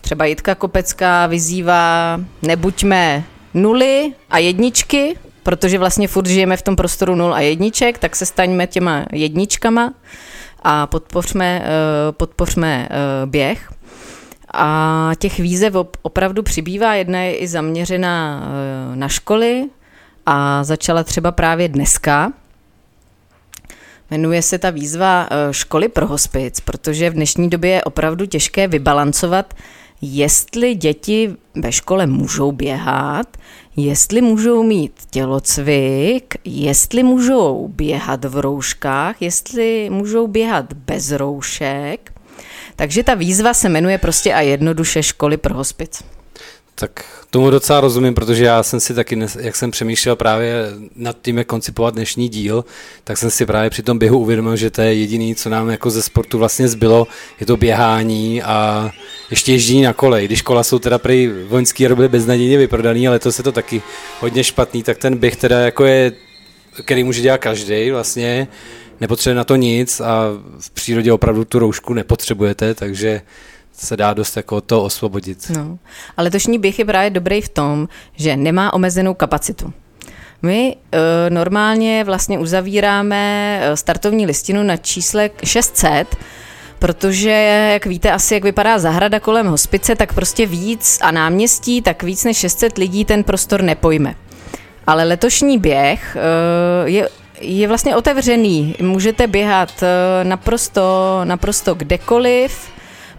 Třeba 0.00 0.24
Jitka 0.24 0.54
Kopecká 0.54 1.26
vyzývá 1.26 2.20
nebuďme 2.42 3.24
nuly 3.54 4.12
a 4.30 4.38
jedničky, 4.38 5.16
protože 5.42 5.78
vlastně 5.78 6.08
furt 6.08 6.26
žijeme 6.26 6.56
v 6.56 6.62
tom 6.62 6.76
prostoru 6.76 7.14
nul 7.14 7.34
a 7.34 7.40
jedniček, 7.40 7.98
tak 7.98 8.16
se 8.16 8.26
staňme 8.26 8.66
těma 8.66 9.06
jedničkama 9.12 9.94
a 10.62 10.86
podpořme, 10.86 11.62
eh, 11.64 12.12
podpořme 12.12 12.88
eh, 12.90 13.26
běh. 13.26 13.72
A 14.54 15.10
těch 15.18 15.38
výzev 15.38 15.74
opravdu 16.02 16.42
přibývá. 16.42 16.94
Jedna 16.94 17.20
je 17.20 17.36
i 17.36 17.48
zaměřená 17.48 18.42
eh, 18.42 18.96
na 18.96 19.08
školy 19.08 19.64
a 20.26 20.64
začala 20.64 21.04
třeba 21.04 21.32
právě 21.32 21.68
dneska. 21.68 22.32
Jmenuje 24.10 24.42
se 24.42 24.58
ta 24.58 24.70
výzva 24.70 25.28
Školy 25.50 25.88
pro 25.88 26.06
hospic, 26.06 26.60
protože 26.60 27.10
v 27.10 27.14
dnešní 27.14 27.50
době 27.50 27.70
je 27.70 27.84
opravdu 27.84 28.26
těžké 28.26 28.68
vybalancovat, 28.68 29.54
jestli 30.02 30.74
děti 30.74 31.36
ve 31.54 31.72
škole 31.72 32.06
můžou 32.06 32.52
běhat, 32.52 33.36
jestli 33.86 34.20
můžou 34.20 34.62
mít 34.62 34.92
tělocvik, 35.10 36.34
jestli 36.44 37.02
můžou 37.02 37.68
běhat 37.68 38.24
v 38.24 38.38
rouškách, 38.38 39.22
jestli 39.22 39.90
můžou 39.90 40.26
běhat 40.26 40.72
bez 40.72 41.10
roušek. 41.10 42.12
Takže 42.76 43.02
ta 43.02 43.14
výzva 43.14 43.54
se 43.54 43.68
jmenuje 43.68 43.98
prostě 43.98 44.34
a 44.34 44.40
jednoduše 44.40 45.02
školy 45.02 45.36
pro 45.36 45.54
hospic. 45.54 46.02
Tak 46.74 47.04
tomu 47.30 47.50
docela 47.50 47.80
rozumím, 47.80 48.14
protože 48.14 48.44
já 48.44 48.62
jsem 48.62 48.80
si 48.80 48.94
taky, 48.94 49.18
jak 49.40 49.56
jsem 49.56 49.70
přemýšlel 49.70 50.16
právě 50.16 50.66
nad 50.96 51.16
tím, 51.22 51.38
jak 51.38 51.46
koncipovat 51.46 51.94
dnešní 51.94 52.28
díl, 52.28 52.64
tak 53.04 53.18
jsem 53.18 53.30
si 53.30 53.46
právě 53.46 53.70
při 53.70 53.82
tom 53.82 53.98
běhu 53.98 54.18
uvědomil, 54.18 54.56
že 54.56 54.70
to 54.70 54.82
je 54.82 54.94
jediný, 54.94 55.34
co 55.34 55.50
nám 55.50 55.68
jako 55.68 55.90
ze 55.90 56.02
sportu 56.02 56.38
vlastně 56.38 56.68
zbylo, 56.68 57.06
je 57.40 57.46
to 57.46 57.56
běhání 57.56 58.42
a 58.42 58.90
ještě 59.30 59.52
ježdění 59.52 59.82
na 59.82 59.92
kolej. 59.92 60.26
Když 60.26 60.42
kola 60.42 60.62
jsou 60.62 60.78
teda 60.78 60.98
prý 60.98 61.30
vojenský 61.48 61.88
byly 61.88 62.08
beznadějně 62.08 62.58
vyprodaný, 62.58 63.08
ale 63.08 63.18
to 63.18 63.32
se 63.32 63.42
to 63.42 63.52
taky 63.52 63.82
hodně 64.20 64.44
špatný, 64.44 64.82
tak 64.82 64.98
ten 64.98 65.16
běh 65.16 65.36
teda 65.36 65.60
jako 65.60 65.84
je, 65.84 66.12
který 66.84 67.04
může 67.04 67.22
dělat 67.22 67.38
každý 67.38 67.90
vlastně, 67.90 68.48
nepotřebuje 69.00 69.36
na 69.36 69.44
to 69.44 69.56
nic 69.56 70.00
a 70.00 70.24
v 70.58 70.70
přírodě 70.70 71.12
opravdu 71.12 71.44
tu 71.44 71.58
roušku 71.58 71.94
nepotřebujete, 71.94 72.74
takže 72.74 73.22
se 73.80 73.96
dá 73.96 74.14
dost 74.14 74.36
jako 74.36 74.60
to 74.60 74.84
osvobodit. 74.84 75.50
No. 75.56 75.78
A 76.16 76.22
letošní 76.22 76.58
běh 76.58 76.78
je 76.78 76.84
právě 76.84 77.10
dobrý 77.10 77.40
v 77.40 77.48
tom, 77.48 77.88
že 78.16 78.36
nemá 78.36 78.72
omezenou 78.72 79.14
kapacitu. 79.14 79.72
My 80.42 80.76
e, 80.92 81.30
normálně 81.30 82.04
vlastně 82.04 82.38
uzavíráme 82.38 83.60
eh, 83.62 83.76
startovní 83.76 84.26
listinu 84.26 84.62
na 84.62 84.76
čísle 84.76 85.30
600, 85.44 86.16
protože, 86.78 87.30
jak 87.72 87.86
víte 87.86 88.12
asi, 88.12 88.34
jak 88.34 88.44
vypadá 88.44 88.78
zahrada 88.78 89.20
kolem 89.20 89.46
hospice, 89.46 89.96
tak 89.96 90.12
prostě 90.12 90.46
víc 90.46 90.98
a 91.02 91.10
náměstí, 91.10 91.82
tak 91.82 92.02
víc 92.02 92.24
než 92.24 92.36
600 92.36 92.78
lidí 92.78 93.04
ten 93.04 93.24
prostor 93.24 93.62
nepojme. 93.62 94.14
Ale 94.86 95.04
letošní 95.04 95.58
běh 95.58 96.16
e, 96.16 96.90
je 96.90 97.08
je 97.42 97.68
vlastně 97.68 97.96
otevřený. 97.96 98.76
Můžete 98.82 99.26
běhat 99.26 99.84
naprosto, 100.22 101.20
naprosto 101.24 101.74
kdekoliv, 101.74 102.70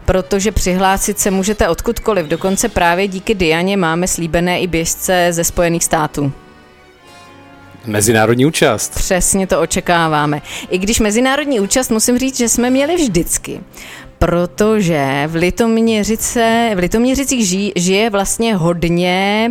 protože 0.05 0.51
přihlásit 0.51 1.19
se 1.19 1.31
můžete 1.31 1.69
odkudkoliv. 1.69 2.25
Dokonce 2.25 2.69
právě 2.69 3.07
díky 3.07 3.35
Dianě 3.35 3.77
máme 3.77 4.07
slíbené 4.07 4.59
i 4.59 4.67
běžce 4.67 5.27
ze 5.31 5.43
Spojených 5.43 5.83
států. 5.83 6.31
Mezinárodní 7.85 8.45
účast. 8.45 8.95
Přesně 8.95 9.47
to 9.47 9.61
očekáváme. 9.61 10.41
I 10.69 10.77
když 10.77 10.99
mezinárodní 10.99 11.59
účast 11.59 11.89
musím 11.89 12.17
říct, 12.17 12.37
že 12.37 12.49
jsme 12.49 12.69
měli 12.69 12.95
vždycky. 12.95 13.61
Protože 14.19 15.23
v, 15.27 15.35
Litoměřice, 15.35 16.71
v 16.75 16.77
Litoměřicích 16.77 17.47
ži, 17.47 17.71
žije 17.75 18.09
vlastně 18.09 18.55
hodně 18.55 19.47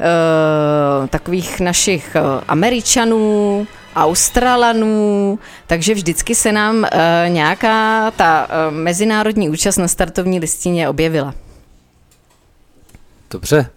uh, 0.00 1.06
takových 1.06 1.60
našich 1.60 2.16
uh, 2.16 2.42
Američanů, 2.48 3.66
Australanů, 3.96 5.38
takže 5.66 5.94
vždycky 5.94 6.34
se 6.34 6.52
nám 6.52 6.76
uh, 6.76 6.88
nějaká 7.28 8.10
ta 8.10 8.46
uh, 8.46 8.74
mezinárodní 8.74 9.50
účast 9.50 9.76
na 9.76 9.88
startovní 9.88 10.38
listině 10.38 10.88
objevila. 10.88 11.34
Dobře, 13.30 13.70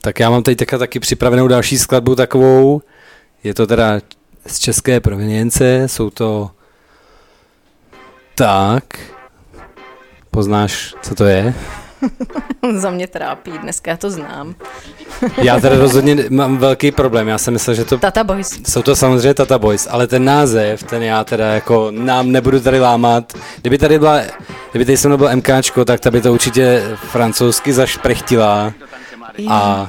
tak 0.00 0.20
já 0.20 0.30
mám 0.30 0.42
teď 0.42 0.58
taky 0.78 1.00
připravenou 1.00 1.48
další 1.48 1.78
skladbu 1.78 2.14
takovou, 2.14 2.82
je 3.44 3.54
to 3.54 3.66
teda 3.66 4.00
z 4.46 4.58
české 4.58 5.00
provenience, 5.00 5.88
jsou 5.88 6.10
to 6.10 6.50
tak, 8.34 8.84
poznáš, 10.30 10.94
co 11.02 11.14
to 11.14 11.24
je? 11.24 11.54
Za 12.76 12.90
mě 12.90 13.06
trápí, 13.06 13.50
dneska 13.58 13.90
já 13.90 13.96
to 13.96 14.10
znám. 14.10 14.54
já 15.42 15.60
teda 15.60 15.78
rozhodně 15.78 16.16
mám 16.30 16.56
velký 16.56 16.90
problém, 16.90 17.28
já 17.28 17.38
jsem 17.38 17.52
myslel, 17.52 17.76
že 17.76 17.84
to... 17.84 17.98
Tata 17.98 18.24
Boys. 18.24 18.60
Jsou 18.68 18.82
to 18.82 18.96
samozřejmě 18.96 19.34
Tata 19.34 19.58
Boys, 19.58 19.88
ale 19.90 20.06
ten 20.06 20.24
název, 20.24 20.82
ten 20.82 21.02
já 21.02 21.24
teda 21.24 21.46
jako 21.46 21.90
nám 21.90 22.32
nebudu 22.32 22.60
tady 22.60 22.80
lámat. 22.80 23.32
Kdyby 23.60 23.78
tady 23.78 23.98
byla, 23.98 24.20
kdyby 24.70 24.84
tady 24.84 24.96
se 24.96 25.08
mnou 25.08 25.16
byl 25.16 25.36
MKčko, 25.36 25.84
tak 25.84 26.00
ta 26.00 26.10
by 26.10 26.20
to 26.20 26.32
určitě 26.32 26.82
francouzsky 26.96 27.72
zašprechtila. 27.72 28.72
A 29.48 29.88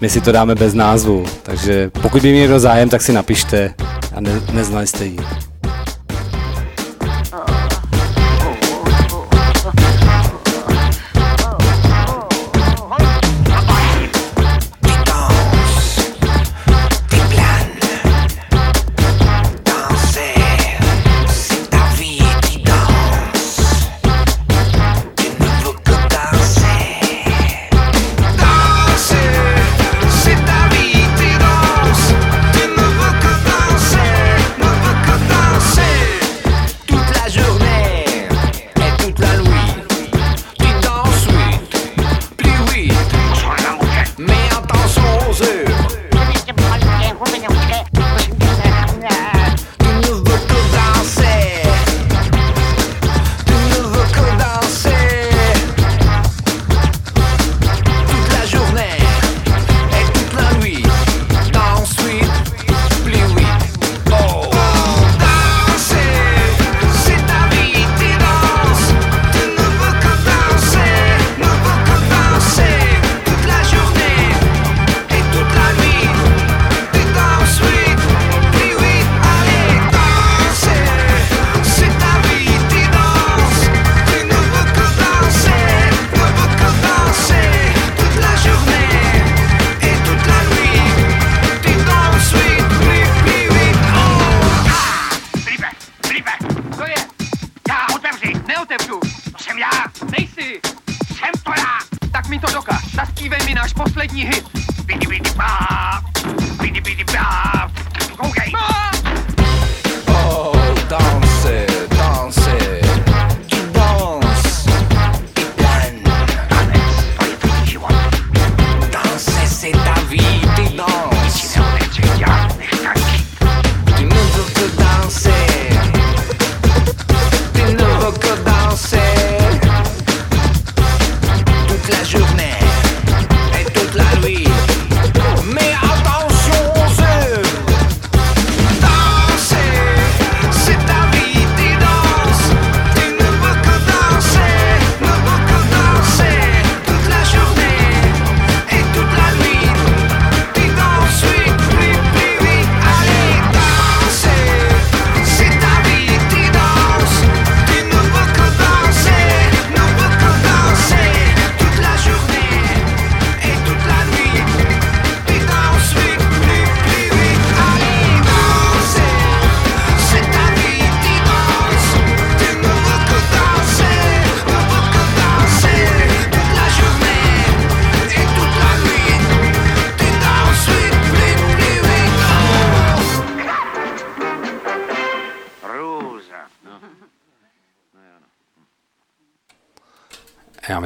my 0.00 0.10
si 0.10 0.20
to 0.20 0.32
dáme 0.32 0.54
bez 0.54 0.74
názvu, 0.74 1.24
takže 1.42 1.90
pokud 2.02 2.22
by 2.22 2.32
měl 2.32 2.60
zájem, 2.60 2.88
tak 2.88 3.02
si 3.02 3.12
napište 3.12 3.74
a 4.14 4.20
ne, 4.20 4.40
neznali 4.52 4.86
jste 4.86 5.04
ji. 5.04 5.18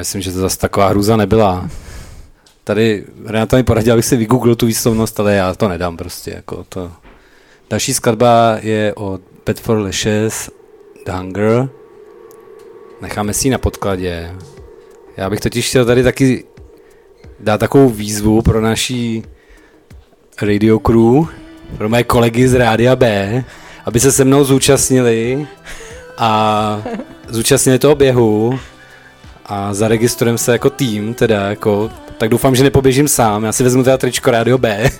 Myslím, 0.03 0.21
že 0.21 0.31
to 0.31 0.39
zase 0.39 0.57
taková 0.57 0.87
hrůza 0.87 1.17
nebyla. 1.17 1.69
Tady 2.63 3.05
Renata 3.25 3.57
mi 3.57 3.63
poradila, 3.63 3.93
abych 3.93 4.05
si 4.05 4.17
vygooglil 4.17 4.55
tu 4.55 4.65
výslovnost, 4.65 5.19
ale 5.19 5.35
já 5.35 5.53
to 5.55 5.67
nedám 5.67 5.97
prostě. 5.97 6.31
Jako 6.35 6.65
to. 6.69 6.91
Další 7.69 7.93
skladba 7.93 8.57
je 8.61 8.93
od 8.93 9.21
Pet 9.43 9.67
Lashes, 9.67 10.49
The 11.05 11.11
Hunger. 11.11 11.69
necháme 13.01 13.33
si 13.33 13.47
ji 13.47 13.51
na 13.51 13.57
podkladě. 13.57 14.31
Já 15.17 15.29
bych 15.29 15.39
totiž 15.39 15.69
chtěl 15.69 15.85
tady 15.85 16.03
taky 16.03 16.45
dát 17.39 17.57
takovou 17.57 17.89
výzvu 17.89 18.41
pro 18.41 18.61
naší 18.61 19.23
radio 20.41 20.79
crew, 20.79 21.25
pro 21.77 21.89
mé 21.89 22.03
kolegy 22.03 22.47
z 22.47 22.53
Rádia 22.53 22.95
B, 22.95 23.43
aby 23.85 23.99
se 23.99 24.11
se 24.11 24.25
mnou 24.25 24.43
zúčastnili 24.43 25.47
a 26.17 26.83
zúčastnili 27.29 27.79
toho 27.79 27.95
běhu 27.95 28.59
a 29.45 29.73
zaregistrujeme 29.73 30.37
se 30.37 30.51
jako 30.51 30.69
tým, 30.69 31.13
teda 31.13 31.49
jako, 31.49 31.89
tak 32.17 32.29
doufám, 32.29 32.55
že 32.55 32.63
nepoběžím 32.63 33.07
sám, 33.07 33.43
já 33.43 33.51
si 33.51 33.63
vezmu 33.63 33.83
teda 33.83 33.97
tričko 33.97 34.31
Rádio 34.31 34.57
B. 34.57 34.89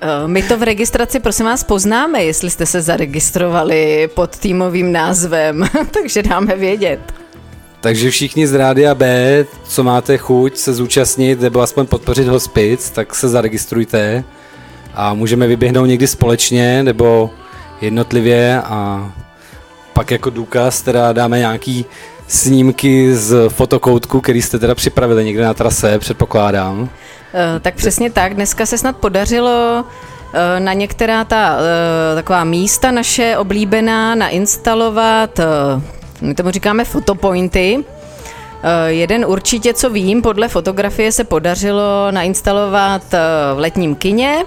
Eh, 0.00 0.28
My 0.28 0.42
to 0.42 0.58
v 0.58 0.62
registraci, 0.62 1.20
prosím 1.20 1.46
vás, 1.46 1.64
poznáme, 1.64 2.24
jestli 2.24 2.50
jste 2.50 2.66
se 2.66 2.82
zaregistrovali 2.82 4.08
pod 4.14 4.36
týmovým 4.38 4.92
názvem, 4.92 5.68
takže 6.02 6.22
dáme 6.22 6.56
vědět. 6.56 7.00
Takže 7.80 8.10
všichni 8.10 8.46
z 8.46 8.54
Rádia 8.54 8.94
B, 8.94 9.44
co 9.64 9.84
máte 9.84 10.18
chuť 10.18 10.56
se 10.56 10.74
zúčastnit 10.74 11.40
nebo 11.40 11.60
aspoň 11.60 11.86
podpořit 11.86 12.28
hospic, 12.28 12.90
tak 12.90 13.14
se 13.14 13.28
zaregistrujte 13.28 14.24
a 14.94 15.14
můžeme 15.14 15.46
vyběhnout 15.46 15.86
někdy 15.86 16.06
společně 16.06 16.82
nebo 16.82 17.30
jednotlivě 17.80 18.62
a 18.64 19.12
pak 19.92 20.10
jako 20.10 20.30
důkaz 20.30 20.82
teda 20.82 21.12
dáme 21.12 21.38
nějaký 21.38 21.84
snímky 22.32 23.16
z 23.16 23.48
fotokoutku, 23.48 24.20
který 24.20 24.42
jste 24.42 24.58
teda 24.58 24.74
připravili 24.74 25.24
někde 25.24 25.44
na 25.44 25.54
trase, 25.54 25.98
předpokládám. 25.98 26.88
Eh, 27.34 27.60
Tak 27.60 27.74
přesně 27.74 28.10
tak, 28.10 28.34
dneska 28.34 28.66
se 28.66 28.78
snad 28.78 28.96
podařilo 28.96 29.84
eh, 30.34 30.60
na 30.60 30.72
některá 30.72 31.24
ta 31.24 31.56
eh, 31.58 32.14
taková 32.14 32.44
místa 32.44 32.90
naše 32.90 33.36
oblíbená 33.38 34.14
nainstalovat, 34.14 35.40
my 36.20 36.34
tomu 36.34 36.50
říkáme 36.50 36.84
fotopointy. 36.84 37.84
Jeden 38.86 39.24
určitě, 39.24 39.74
co 39.74 39.90
vím, 39.90 40.22
podle 40.22 40.48
fotografie 40.48 41.12
se 41.12 41.24
podařilo 41.24 42.10
nainstalovat 42.10 43.02
v 43.54 43.58
letním 43.58 43.94
kině. 43.94 44.44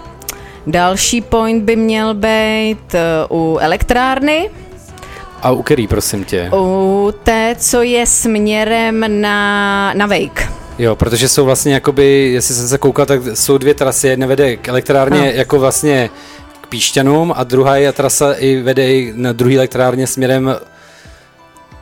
Další 0.68 1.22
point 1.22 1.64
by 1.64 1.76
měl 1.76 2.14
být 2.14 2.96
u 3.32 3.58
elektrárny, 3.62 4.50
A 5.42 5.52
u 5.52 5.64
který, 5.64 5.88
prosím 5.88 6.24
tě? 6.24 6.50
u 6.54 7.14
té, 7.24 7.56
co 7.60 7.82
je 7.82 8.06
směrem 8.06 9.22
na, 9.22 9.94
na 9.94 10.06
Wake. 10.06 10.52
Jo, 10.80 10.96
protože 10.96 11.30
jsou 11.30 11.46
vlastně 11.46 11.74
jakoby, 11.74 12.32
jestli 12.34 12.56
jsem 12.56 12.68
se 12.68 12.78
koukal, 12.78 13.06
tak 13.06 13.20
jsou 13.34 13.58
dvě 13.58 13.74
trasy, 13.74 14.08
jedna 14.08 14.28
vede 14.28 14.56
k 14.58 14.68
elektrárně 14.68 15.20
No. 15.20 15.26
jako 15.26 15.60
vlastně 15.60 16.10
k 16.62 16.68
Píšťanům 16.68 17.34
a 17.36 17.44
druhá 17.44 17.76
je 17.76 17.92
trasa 17.92 18.34
i 18.34 18.62
vede 18.62 18.90
i 18.94 19.14
na 19.16 19.32
druhý 19.32 19.58
elektrárně 19.58 20.08
směrem, 20.08 20.56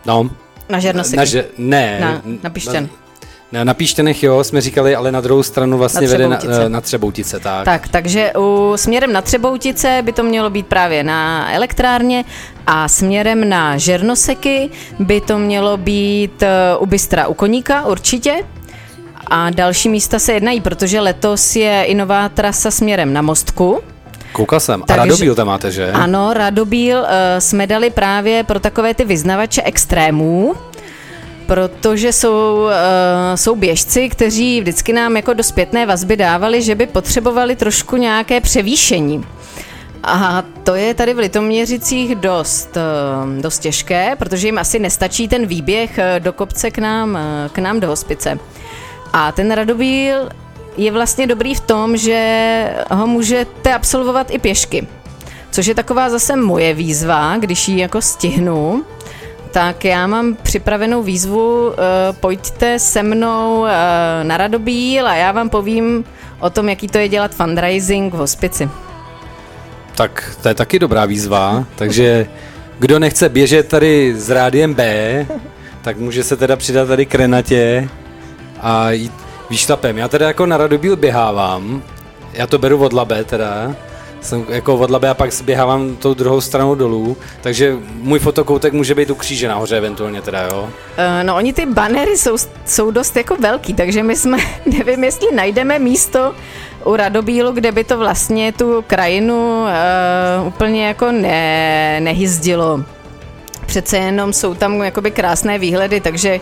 no, 0.05 0.29
Na 0.69 0.79
Žernoseky. 0.79 1.17
na, 1.17 1.25
že, 1.25 1.45
ne, 1.57 1.97
Na- 2.01 2.21
na 2.43 2.49
Píšťan. 2.49 2.83
Na, 2.83 2.89
na 3.63 3.73
Píšťanech 3.73 4.23
jo, 4.23 4.43
jsme 4.43 4.61
říkali, 4.61 4.95
ale 4.95 5.11
na 5.11 5.21
druhou 5.21 5.43
stranu 5.43 5.77
vlastně 5.77 6.07
Na 6.07 6.11
vede 6.11 6.27
na, 6.27 6.37
Třeboutice. 6.37 6.69
na 6.69 6.81
Třeboutice, 6.81 7.39
tak. 7.39 7.65
Tak, 7.65 7.87
takže 7.87 8.31
u, 8.37 8.73
směrem 8.75 9.13
na 9.13 9.21
Třeboutice 9.21 10.01
by 10.05 10.11
to 10.13 10.23
mělo 10.23 10.49
být 10.49 10.67
právě 10.67 11.03
na 11.03 11.51
elektrárně 11.53 12.25
a 12.67 12.87
směrem 12.87 13.49
na 13.49 13.77
Žernoseky 13.77 14.69
by 14.99 15.21
to 15.21 15.39
mělo 15.39 15.77
být 15.77 16.43
eh, 16.43 16.49
u 16.79 16.85
Bystra 16.85 17.27
u 17.27 17.33
Koníka 17.33 17.85
určitě. 17.85 18.33
A 19.27 19.49
další 19.49 19.89
místa 19.89 20.19
se 20.19 20.33
jednají, 20.33 20.61
protože 20.61 20.99
letos 20.99 21.55
je 21.55 21.83
i 21.83 21.95
nová 21.95 22.29
trasa 22.29 22.71
směrem 22.71 23.13
na 23.13 23.21
Mostku. 23.21 23.79
Koukal 24.31 24.59
jsem. 24.59 24.83
A 24.83 24.85
Takže- 24.85 24.99
Radobíl 24.99 25.35
tam 25.35 25.47
máte, 25.47 25.71
že? 25.71 25.91
Ano, 25.91 26.33
Radobíl 26.33 26.97
uh, 26.99 27.05
jsme 27.39 27.67
dali 27.67 27.89
právě 27.89 28.43
pro 28.43 28.59
takové 28.59 28.93
ty 28.93 29.05
vyznavače 29.05 29.61
extrémů, 29.61 30.53
protože 31.45 32.13
jsou, 32.13 32.63
uh, 32.63 32.69
jsou 33.35 33.55
běžci, 33.55 34.09
kteří 34.09 34.61
vždycky 34.61 34.93
nám 34.93 35.15
jako 35.15 35.33
do 35.33 35.43
zpětné 35.43 35.85
vazby 35.85 36.17
dávali, 36.17 36.61
že 36.61 36.75
by 36.75 36.87
potřebovali 36.87 37.55
trošku 37.55 37.97
nějaké 37.97 38.41
převýšení. 38.41 39.25
A 40.03 40.43
to 40.63 40.75
je 40.75 40.93
tady 40.93 41.13
v 41.13 41.17
Litoměřicích 41.17 42.15
dost, 42.15 42.77
eh, 42.77 43.41
dost 43.41 43.59
těžké, 43.59 44.15
protože 44.15 44.47
jim 44.47 44.57
asi 44.57 44.79
nestačí 44.79 45.27
ten 45.27 45.45
výběh 45.45 45.97
eh, 45.97 46.19
do 46.19 46.33
kopce 46.33 46.71
k 46.71 46.77
nám, 46.77 47.17
k 47.51 47.57
nám 47.57 47.79
do 47.79 47.87
hospice. 47.87 48.39
A 49.13 49.31
ten 49.31 49.51
Radobíl 49.51 50.29
je 50.77 50.91
vlastně 50.91 51.27
dobrý 51.27 51.55
v 51.55 51.59
tom, 51.59 51.97
že 51.97 52.75
ho 52.91 53.07
můžete 53.07 53.73
absolvovat 53.73 54.31
i 54.31 54.39
pěšky. 54.39 54.87
Což 55.51 55.65
je 55.65 55.75
taková 55.75 56.09
zase 56.09 56.35
moje 56.35 56.73
výzva, 56.73 57.37
když 57.37 57.67
ji 57.67 57.79
jako 57.79 58.01
stihnu, 58.01 58.83
tak 59.53 59.85
já 59.85 60.07
mám 60.07 60.35
připravenou 60.35 61.03
výzvu, 61.03 61.67
uh, 61.67 61.73
pojďte 62.19 62.79
se 62.79 63.03
mnou 63.03 63.59
uh, 63.59 63.67
na 64.23 64.37
Radobíl 64.37 65.07
a 65.07 65.15
já 65.15 65.31
vám 65.31 65.49
povím 65.49 66.05
o 66.39 66.49
tom, 66.49 66.69
jaký 66.69 66.87
to 66.87 66.97
je 66.97 67.09
dělat 67.09 67.31
fundraising 67.31 68.13
v 68.13 68.17
hospici. 68.17 68.69
Tak 69.95 70.37
to 70.41 70.47
je 70.47 70.53
taky 70.53 70.79
dobrá 70.79 71.05
výzva, 71.05 71.65
takže 71.75 72.27
kdo 72.79 72.99
nechce 72.99 73.29
běžet 73.29 73.67
tady 73.67 74.13
s 74.17 74.29
rádiem 74.29 74.73
B, 74.73 75.27
tak 75.81 75.97
může 75.97 76.23
se 76.23 76.37
teda 76.37 76.55
přidat 76.55 76.87
tady 76.87 77.05
k 77.05 77.15
Renatě 77.15 77.89
a 78.61 78.91
jít 78.91 79.13
výštapem. 79.49 79.97
Já 79.97 80.07
teda 80.07 80.27
jako 80.27 80.45
na 80.45 80.57
Radobíl 80.57 80.95
běhávám, 80.95 81.83
já 82.33 82.47
to 82.47 82.57
beru 82.57 82.77
od 82.77 82.93
labe 82.93 83.23
teda, 83.23 83.75
jsem 84.23 84.45
jako 84.49 84.75
od 84.75 84.89
labe 84.89 85.09
a 85.09 85.13
pak 85.13 85.29
běhávám 85.43 85.95
tou 85.95 86.13
druhou 86.13 86.41
stranou 86.41 86.75
dolů, 86.75 87.17
takže 87.41 87.75
můj 87.93 88.19
fotokoutek 88.19 88.73
může 88.73 88.95
být 88.95 89.09
u 89.09 89.15
kříže 89.15 89.47
nahoře 89.47 89.77
eventuálně 89.77 90.21
teda, 90.21 90.41
jo. 90.41 90.61
Uh, 90.63 90.69
no 91.23 91.35
oni 91.35 91.53
ty 91.53 91.65
banery 91.65 92.17
jsou, 92.17 92.37
jsou 92.65 92.91
dost 92.91 93.15
jako 93.15 93.35
velký, 93.35 93.73
takže 93.73 94.03
my 94.03 94.15
jsme, 94.15 94.37
nevím, 94.77 95.03
jestli 95.03 95.35
najdeme 95.35 95.79
místo 95.79 96.33
u 96.85 96.95
Radobílu, 96.95 97.51
kde 97.51 97.71
by 97.71 97.83
to 97.83 97.97
vlastně 97.97 98.51
tu 98.51 98.83
krajinu 98.87 99.61
uh, 99.61 100.47
úplně 100.47 100.87
jako 100.87 101.11
ne, 101.11 101.99
nehyzdilo. 101.99 102.83
Přece 103.65 103.97
jenom 103.97 104.33
jsou 104.33 104.53
tam 104.53 104.81
jakoby 104.81 105.11
krásné 105.11 105.59
výhledy, 105.59 106.01
takže 106.01 106.39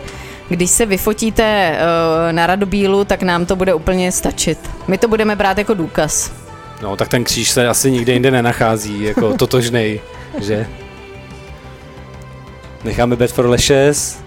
když 0.48 0.70
se 0.70 0.86
vyfotíte 0.86 1.76
uh, 1.76 2.32
na 2.32 2.46
Radobílu, 2.46 3.04
tak 3.04 3.22
nám 3.22 3.46
to 3.46 3.56
bude 3.56 3.74
úplně 3.74 4.12
stačit. 4.12 4.58
My 4.88 4.98
to 4.98 5.08
budeme 5.08 5.36
brát 5.36 5.58
jako 5.58 5.74
důkaz. 5.74 6.42
No, 6.82 6.96
tak 6.96 7.08
ten 7.08 7.24
kříž 7.24 7.50
se 7.50 7.68
asi 7.68 7.90
nikde 7.90 8.12
jinde 8.12 8.30
nenachází, 8.30 9.02
jako 9.02 9.32
totožnej, 9.32 10.00
že? 10.40 10.66
Necháme 12.84 13.16
Bad 13.16 13.30
for 13.30 13.46
Lashes. 13.46 14.21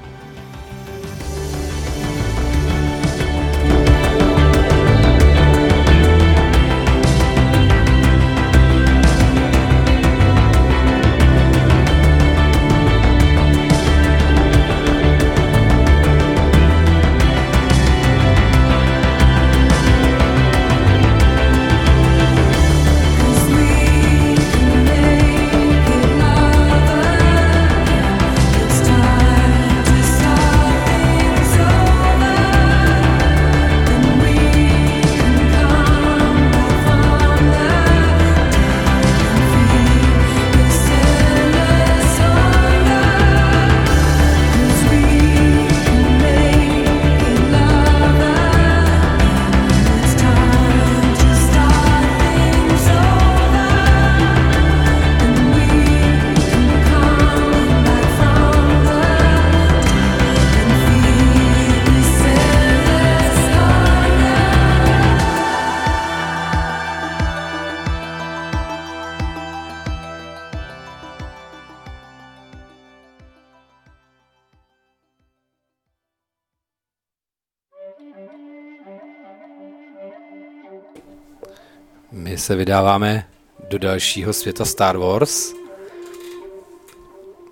Se 82.35 82.55
vydáváme 82.55 83.27
do 83.69 83.79
dalšího 83.79 84.33
světa 84.33 84.65
Star 84.65 84.97
Wars. 84.97 85.53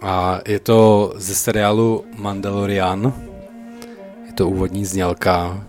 A 0.01 0.39
je 0.47 0.59
to 0.59 1.13
ze 1.15 1.35
seriálu 1.35 2.05
Mandalorian. 2.15 3.13
Je 4.25 4.33
to 4.33 4.49
úvodní 4.49 4.85
znělka. 4.85 5.63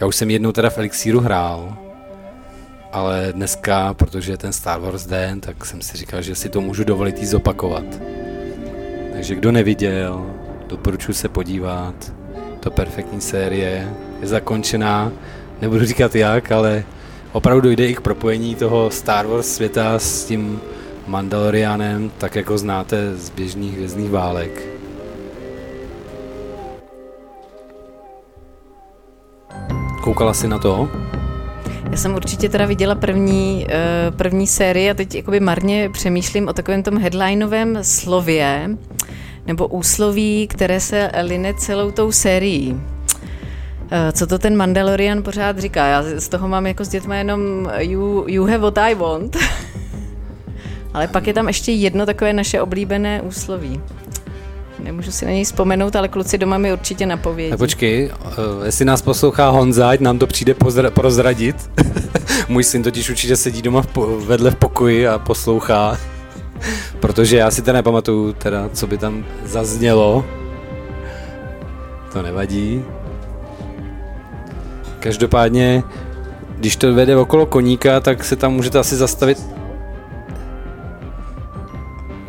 Já 0.00 0.06
už 0.06 0.16
jsem 0.16 0.30
jednou 0.30 0.52
teda 0.52 0.70
v 0.70 0.78
Elixíru 0.78 1.20
hrál, 1.20 1.76
ale 2.92 3.32
dneska, 3.32 3.94
protože 3.94 4.32
je 4.32 4.36
ten 4.36 4.52
Star 4.52 4.80
Wars 4.80 5.06
den, 5.06 5.40
tak 5.40 5.64
jsem 5.64 5.82
si 5.82 5.96
říkal, 5.96 6.22
že 6.22 6.34
si 6.34 6.48
to 6.48 6.60
můžu 6.60 6.84
dovolit 6.84 7.18
jí 7.18 7.26
zopakovat. 7.26 7.84
Takže 9.12 9.34
kdo 9.34 9.52
neviděl, 9.52 10.34
doporučuji 10.66 11.12
se 11.12 11.28
podívat. 11.28 12.12
To 12.60 12.70
perfektní 12.70 13.20
série 13.20 13.94
je 14.20 14.26
zakončená, 14.26 15.12
nebudu 15.60 15.84
říkat 15.84 16.14
jak, 16.14 16.52
ale 16.52 16.84
opravdu 17.34 17.60
dojde 17.60 17.86
i 17.86 17.94
k 17.94 18.00
propojení 18.00 18.54
toho 18.54 18.90
Star 18.90 19.26
Wars 19.26 19.54
světa 19.54 19.98
s 19.98 20.24
tím 20.24 20.60
Mandalorianem, 21.06 22.10
tak 22.18 22.36
jako 22.36 22.58
znáte 22.58 23.16
z 23.16 23.30
běžných 23.30 23.74
hvězdných 23.74 24.10
válek. 24.10 24.68
Koukala 30.02 30.34
jsi 30.34 30.48
na 30.48 30.58
to? 30.58 30.90
Já 31.90 31.96
jsem 31.96 32.14
určitě 32.14 32.48
teda 32.48 32.66
viděla 32.66 32.94
první, 32.94 33.66
eh, 33.68 34.10
první 34.10 34.46
sérii 34.46 34.90
a 34.90 34.94
teď 34.94 35.14
jakoby 35.14 35.40
marně 35.40 35.90
přemýšlím 35.92 36.48
o 36.48 36.52
takovém 36.52 36.82
tom 36.82 36.98
headlinovém 36.98 37.78
slově 37.82 38.70
nebo 39.46 39.66
úsloví, 39.66 40.48
které 40.48 40.80
se 40.80 41.10
line 41.22 41.54
celou 41.54 41.90
tou 41.90 42.12
sérií. 42.12 42.93
Eh, 43.90 44.12
co 44.12 44.26
to 44.26 44.38
ten 44.38 44.56
Mandalorian 44.56 45.22
pořád 45.22 45.58
říká? 45.58 45.86
Já 45.86 46.04
z 46.16 46.28
toho 46.28 46.48
mám 46.48 46.66
jako 46.66 46.84
s 46.84 46.88
dětmi 46.88 47.18
jenom 47.18 47.40
you, 47.78 48.24
you 48.28 48.44
have 48.44 48.58
what 48.58 48.78
I 48.78 48.94
want. 48.94 49.36
Ale 50.94 51.08
pak 51.08 51.26
je 51.26 51.34
tam 51.34 51.46
ještě 51.46 51.72
jedno 51.72 52.06
takové 52.06 52.32
naše 52.32 52.60
oblíbené 52.60 53.22
úsloví. 53.22 53.80
Nemůžu 54.78 55.10
si 55.10 55.24
na 55.24 55.30
něj 55.30 55.44
vzpomenout, 55.44 55.96
ale 55.96 56.08
kluci 56.08 56.38
doma 56.38 56.58
mi 56.58 56.72
určitě 56.72 57.06
napovědí. 57.06 57.50
Tak 57.50 57.58
počkej, 57.58 58.10
uh, 58.24 58.64
jestli 58.64 58.84
nás 58.84 59.02
poslouchá 59.02 59.48
Honza, 59.48 59.90
ať 59.90 60.00
nám 60.00 60.18
to 60.18 60.26
přijde 60.26 60.52
pozra- 60.54 60.90
prozradit. 60.90 61.70
Můj 62.48 62.64
syn 62.64 62.82
totiž 62.82 63.10
určitě 63.10 63.36
sedí 63.36 63.62
doma 63.62 63.82
v 63.82 63.86
po- 63.86 64.20
vedle 64.20 64.50
v 64.50 64.54
pokoji 64.54 65.08
a 65.08 65.18
poslouchá. 65.18 65.98
Protože 67.00 67.36
já 67.36 67.50
si 67.50 67.62
to 67.62 67.72
nepamatuju, 67.72 68.32
teda, 68.32 68.68
co 68.72 68.86
by 68.86 68.98
tam 68.98 69.24
zaznělo. 69.44 70.24
To 72.12 72.22
nevadí. 72.22 72.84
Každopádně, 75.04 75.82
když 76.56 76.76
to 76.76 76.94
vede 76.94 77.16
okolo 77.16 77.46
koníka, 77.46 78.00
tak 78.00 78.24
se 78.24 78.36
tam 78.36 78.52
můžete 78.52 78.78
asi 78.78 78.96
zastavit. 78.96 79.46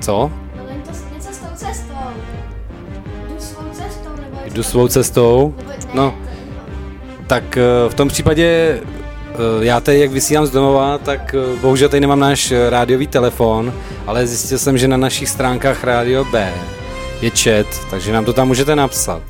Co? 0.01 0.31
Jdu 4.45 4.63
svou 4.63 4.87
cestou. 4.87 5.55
No, 5.93 6.15
tak 7.27 7.57
eh, 7.57 7.89
v 7.89 7.93
tom 7.93 8.07
případě 8.07 8.45
eh, 8.45 9.35
já 9.59 9.79
teď, 9.79 9.99
jak 9.99 10.11
vysílám 10.11 10.45
z 10.45 10.51
domova, 10.51 10.97
tak 10.97 11.35
eh, 11.35 11.59
bohužel 11.61 11.89
tady 11.89 12.01
nemám 12.01 12.19
náš 12.19 12.53
rádiový 12.69 13.07
telefon, 13.07 13.73
ale 14.07 14.27
zjistil 14.27 14.59
jsem, 14.59 14.77
že 14.77 14.87
na 14.87 14.97
našich 14.97 15.29
stránkách 15.29 15.83
Rádio 15.83 16.25
B 16.25 16.53
je 17.21 17.29
chat, 17.29 17.67
takže 17.89 18.13
nám 18.13 18.25
to 18.25 18.33
tam 18.33 18.47
můžete 18.47 18.75
napsat. 18.75 19.21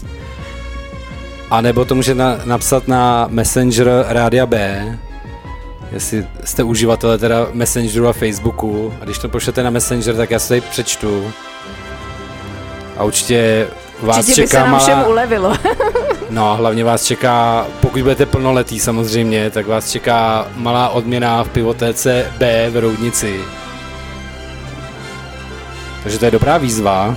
A 1.52 1.62
nebo 1.62 1.86
to 1.86 1.96
můžete 1.96 2.20
na, 2.20 2.40
napsat 2.46 2.88
na 2.88 3.28
Messenger 3.30 4.06
Rádia 4.08 4.46
B, 4.46 4.86
jestli 5.92 6.28
jste 6.44 6.64
uživatelé 6.64 7.18
teda 7.18 7.48
Messengeru 7.54 8.08
a 8.08 8.14
Facebooku. 8.14 8.94
A 9.02 9.06
když 9.06 9.18
to 9.18 9.30
pošlete 9.30 9.64
na 9.64 9.70
Messenger, 9.70 10.16
tak 10.16 10.32
já 10.32 10.40
se 10.40 10.48
tady 10.48 10.62
přečtu. 10.62 11.32
A 12.98 13.04
určitě 13.04 13.68
vás 14.02 14.18
Určitě 14.18 14.42
by 14.42 14.48
se 14.48 14.52
čeká 14.54 14.66
nám 14.66 14.80
všem 14.80 14.98
malá... 14.98 15.08
ulevilo. 15.08 15.54
No 16.30 16.52
a 16.52 16.56
hlavně 16.56 16.84
vás 16.84 17.06
čeká, 17.06 17.68
pokud 17.82 18.02
budete 18.02 18.26
plnoletý 18.26 18.80
samozřejmě, 18.80 19.50
tak 19.50 19.68
vás 19.68 19.92
čeká 19.92 20.48
malá 20.56 20.90
odměna 20.90 21.44
v 21.44 21.50
pivotéce 21.50 22.32
B 22.38 22.70
v 22.70 22.78
Roudnici. 22.78 23.40
Takže 26.04 26.20
to 26.20 26.26
je 26.26 26.32
dobrá 26.32 26.58
výzva. 26.58 27.16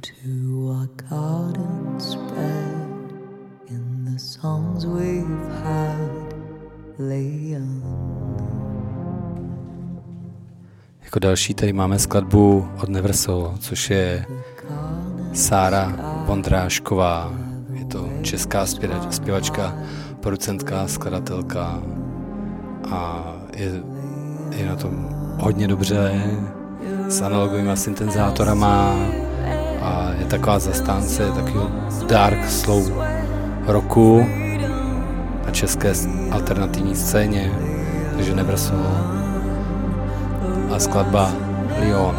Into 0.00 0.14
in 3.68 4.04
the 4.04 4.18
songs 4.18 4.86
we've 4.86 5.48
had 5.64 6.34
laying. 6.98 7.82
Jako 11.04 11.18
další 11.18 11.54
tady 11.54 11.72
máme 11.72 11.98
skladbu 11.98 12.68
od 12.82 12.88
Neversoul, 12.88 13.54
což 13.58 13.90
je 13.90 14.26
Sára 15.32 15.92
Vondrášková. 16.26 17.32
Je 17.72 17.84
to 17.84 18.08
česká 18.22 18.64
zpěva- 18.64 19.10
zpěvačka, 19.10 19.78
producentka, 20.20 20.88
skladatelka 20.88 21.82
a 22.90 23.32
je, 23.56 23.82
je 24.50 24.66
na 24.66 24.76
tom 24.76 25.08
hodně 25.40 25.68
dobře 25.68 26.22
s 27.08 27.22
analogovými 27.22 27.76
syntezátorama 27.76 28.96
a 29.80 30.10
je 30.18 30.24
taková 30.24 30.58
zastánce 30.58 31.30
takového 31.32 31.70
dark 32.06 32.50
slow 32.50 32.92
roku 33.66 34.26
na 35.46 35.50
české 35.52 35.92
alternativní 36.30 36.96
scéně, 36.96 37.52
takže 38.16 38.34
Neversoul 38.34 38.86
a 40.74 40.78
skladba 40.78 41.32
Lyon. 41.80 42.16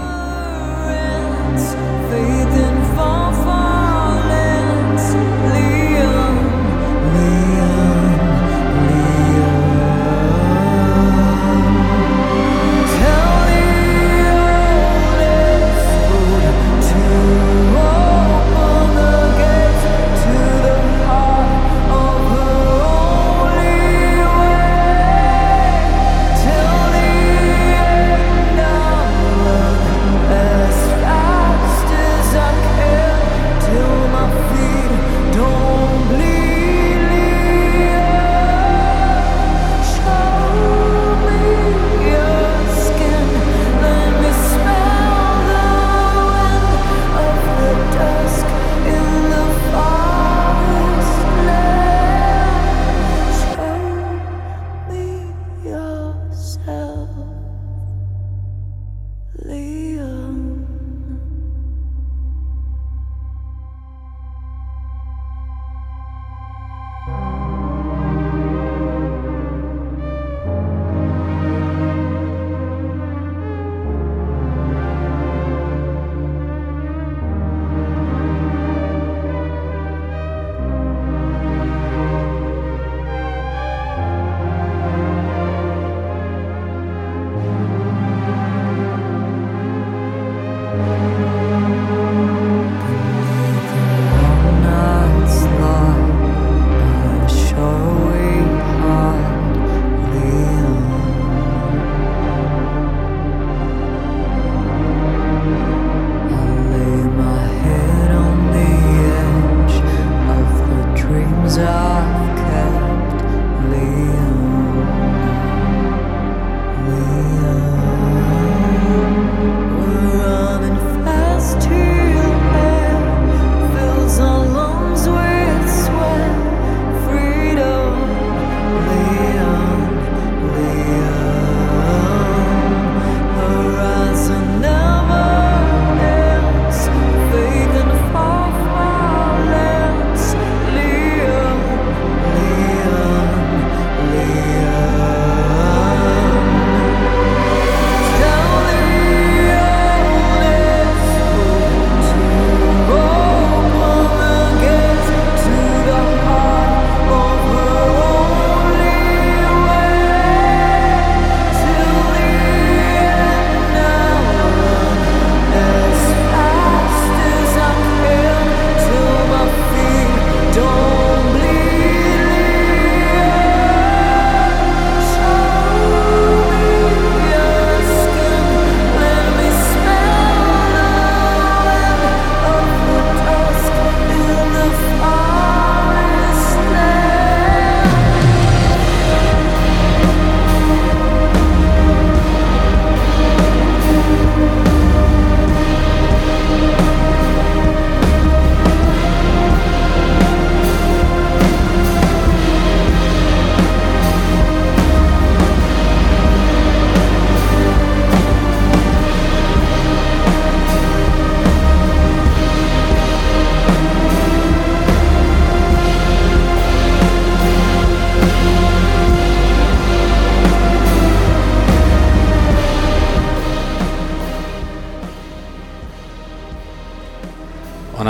Faith 2.09 2.55
in 2.55 2.95
far 2.95 3.50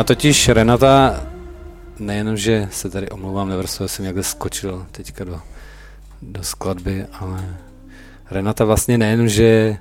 Ona 0.02 0.06
totiž, 0.06 0.50
Renata, 0.50 1.24
nejenom, 2.00 2.38
že 2.38 2.68
se 2.72 2.90
tady 2.90 3.10
omlouvám, 3.10 3.50
Neverso, 3.50 3.88
jsem 3.88 4.06
někde 4.06 4.24
skočil 4.24 4.86
teďka 4.92 5.24
do, 5.24 5.40
do 6.22 6.44
skladby, 6.44 7.06
ale 7.20 7.56
Renata 8.32 8.66
vlastně 8.66 8.98
nejenom, 8.98 9.28
že 9.28 9.78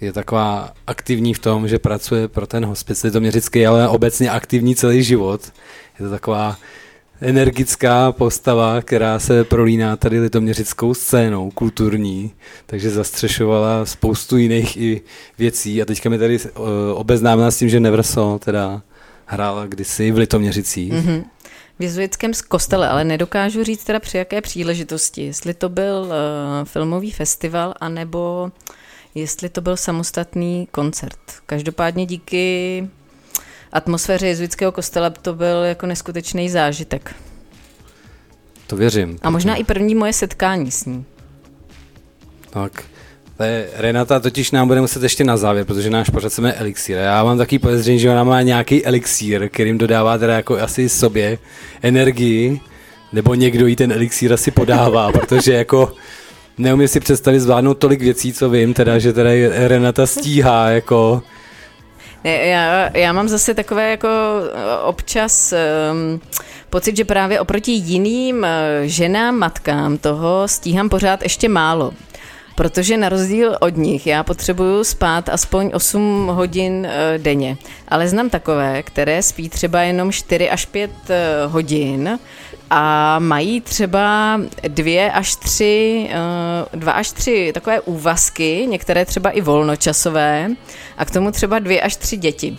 je 0.00 0.12
taková 0.12 0.72
aktivní 0.86 1.34
v 1.34 1.38
tom, 1.38 1.68
že 1.68 1.78
pracuje 1.78 2.28
pro 2.28 2.46
ten 2.46 2.64
hospic 2.64 3.02
litoměřický, 3.02 3.66
ale 3.66 3.88
obecně 3.88 4.30
aktivní 4.30 4.76
celý 4.76 5.02
život. 5.02 5.52
Je 5.98 6.04
to 6.04 6.10
taková 6.10 6.56
energická 7.20 8.12
postava, 8.12 8.82
která 8.82 9.18
se 9.18 9.44
prolíná 9.44 9.96
tady 9.96 10.20
litoměřickou 10.20 10.94
scénou 10.94 11.50
kulturní, 11.50 12.32
takže 12.66 12.90
zastřešovala 12.90 13.86
spoustu 13.86 14.36
jiných 14.36 14.76
i 14.76 15.02
věcí 15.38 15.82
a 15.82 15.84
teďka 15.84 16.10
mi 16.10 16.18
tady 16.18 16.38
uh, 16.38 16.66
obeznámila 16.94 17.50
s 17.50 17.58
tím, 17.58 17.68
že 17.68 17.80
Neverso 17.80 18.38
teda 18.44 18.82
hrála 19.30 19.66
kdysi 19.66 20.10
v 20.10 20.18
Litoměřicích. 20.18 20.92
Mm-hmm. 20.92 21.24
V 21.78 21.82
jezuitském 21.82 22.32
kostele, 22.48 22.88
ale 22.88 23.04
nedokážu 23.04 23.64
říct 23.64 23.84
teda 23.84 24.00
při 24.00 24.16
jaké 24.16 24.40
příležitosti. 24.40 25.22
Jestli 25.26 25.54
to 25.54 25.68
byl 25.68 26.06
uh, 26.06 26.14
filmový 26.64 27.10
festival, 27.10 27.74
anebo 27.80 28.52
jestli 29.14 29.48
to 29.48 29.60
byl 29.60 29.76
samostatný 29.76 30.68
koncert. 30.70 31.18
Každopádně 31.46 32.06
díky 32.06 32.88
atmosféře 33.72 34.26
jezuitského 34.26 34.72
kostela 34.72 35.10
to 35.10 35.34
byl 35.34 35.62
jako 35.62 35.86
neskutečný 35.86 36.50
zážitek. 36.50 37.14
To 38.66 38.76
věřím. 38.76 39.18
A 39.22 39.30
možná 39.30 39.56
i 39.56 39.64
první 39.64 39.94
moje 39.94 40.12
setkání 40.12 40.70
s 40.70 40.84
ní. 40.84 41.04
Tak. 42.50 42.84
Renata 43.76 44.20
totiž 44.20 44.50
nám 44.50 44.68
bude 44.68 44.80
muset 44.80 45.02
ještě 45.02 45.24
na 45.24 45.36
závěr, 45.36 45.64
protože 45.64 45.90
náš 45.90 46.10
pořad 46.10 46.32
se 46.32 46.42
jmenuje 46.42 46.60
Elixír. 46.60 46.96
Já 46.96 47.24
mám 47.24 47.38
takový 47.38 47.58
podezření, 47.58 47.98
že 47.98 48.10
ona 48.10 48.24
má 48.24 48.42
nějaký 48.42 48.84
elixír, 48.84 49.48
kterým 49.48 49.78
dodává 49.78 50.18
teda 50.18 50.34
jako 50.34 50.58
asi 50.58 50.88
sobě 50.88 51.38
energii, 51.82 52.60
nebo 53.12 53.34
někdo 53.34 53.66
jí 53.66 53.76
ten 53.76 53.92
elixír 53.92 54.32
asi 54.32 54.50
podává, 54.50 55.12
protože 55.20 55.52
jako 55.52 55.92
neumím 56.58 56.88
si 56.88 57.00
představit 57.00 57.40
zvládnout 57.40 57.74
tolik 57.74 58.00
věcí, 58.00 58.32
co 58.32 58.50
vím, 58.50 58.74
teda, 58.74 58.98
že 58.98 59.12
teda 59.12 59.30
Renata 59.68 60.06
stíhá 60.06 60.70
jako 60.70 61.22
Ne, 62.24 62.36
já, 62.36 62.90
já 62.98 63.12
mám 63.12 63.28
zase 63.28 63.54
takové 63.54 63.90
jako 63.90 64.08
eh, 64.08 64.82
občas 64.82 65.54
um, 65.92 66.20
pocit, 66.70 66.96
že 66.96 67.04
právě 67.04 67.40
oproti 67.40 67.72
jiným 67.72 68.36
uh, 68.36 68.44
ženám, 68.82 69.36
matkám 69.36 69.98
toho 69.98 70.48
stíhám 70.48 70.88
pořád 70.88 71.22
ještě 71.22 71.48
málo. 71.48 71.92
Protože 72.60 72.96
na 72.96 73.08
rozdíl 73.08 73.56
od 73.60 73.76
nich 73.76 74.06
já 74.06 74.24
potřebuju 74.24 74.84
spát 74.84 75.28
aspoň 75.28 75.70
8 75.74 76.26
hodin 76.26 76.86
uh, 76.86 77.22
denně. 77.22 77.56
Ale 77.88 78.08
znám 78.08 78.30
takové, 78.30 78.82
které 78.82 79.22
spí 79.22 79.48
třeba 79.48 79.82
jenom 79.82 80.12
4 80.12 80.50
až 80.50 80.66
5 80.66 80.90
uh, 80.90 81.52
hodin 81.52 82.18
a 82.70 83.18
mají 83.18 83.60
třeba 83.60 84.40
dvě 84.68 85.12
až 85.12 85.36
tři, 85.36 86.08
uh, 86.72 86.80
dva 86.80 86.92
až 86.92 87.12
tři 87.12 87.50
takové 87.54 87.80
úvazky, 87.80 88.66
některé 88.68 89.04
třeba 89.04 89.30
i 89.30 89.40
volnočasové 89.40 90.50
a 90.98 91.04
k 91.04 91.10
tomu 91.10 91.30
třeba 91.30 91.58
dvě 91.58 91.80
až 91.80 91.96
tři 91.96 92.16
děti. 92.16 92.58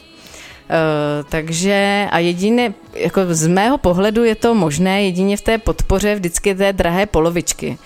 Uh, 0.72 1.26
takže 1.30 2.08
a 2.12 2.20
jediné, 2.20 2.74
jako 2.96 3.22
z 3.30 3.48
mého 3.48 3.78
pohledu 3.78 4.24
je 4.24 4.36
to 4.36 4.54
možné 4.56 5.04
jedině 5.04 5.38
v 5.38 5.42
té 5.42 5.58
podpoře 5.58 6.16
vždycky 6.16 6.56
té 6.56 6.74
drahé 6.74 7.06
polovičky. 7.06 7.78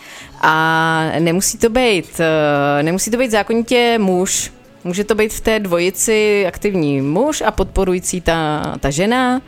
A 0.41 1.11
nemusí 1.19 1.57
to 1.57 1.69
být, 1.69 2.19
uh, 2.19 2.83
nemusí 2.83 3.11
to 3.11 3.17
být 3.17 3.31
zákonitě 3.31 3.97
muž, 3.97 4.51
může 4.83 5.03
to 5.03 5.15
být 5.15 5.33
v 5.33 5.41
té 5.41 5.59
dvojici 5.59 6.45
aktivní 6.47 7.01
muž 7.01 7.41
a 7.45 7.51
podporující 7.51 8.21
ta, 8.21 8.61
ta 8.79 8.89
žena, 8.89 9.41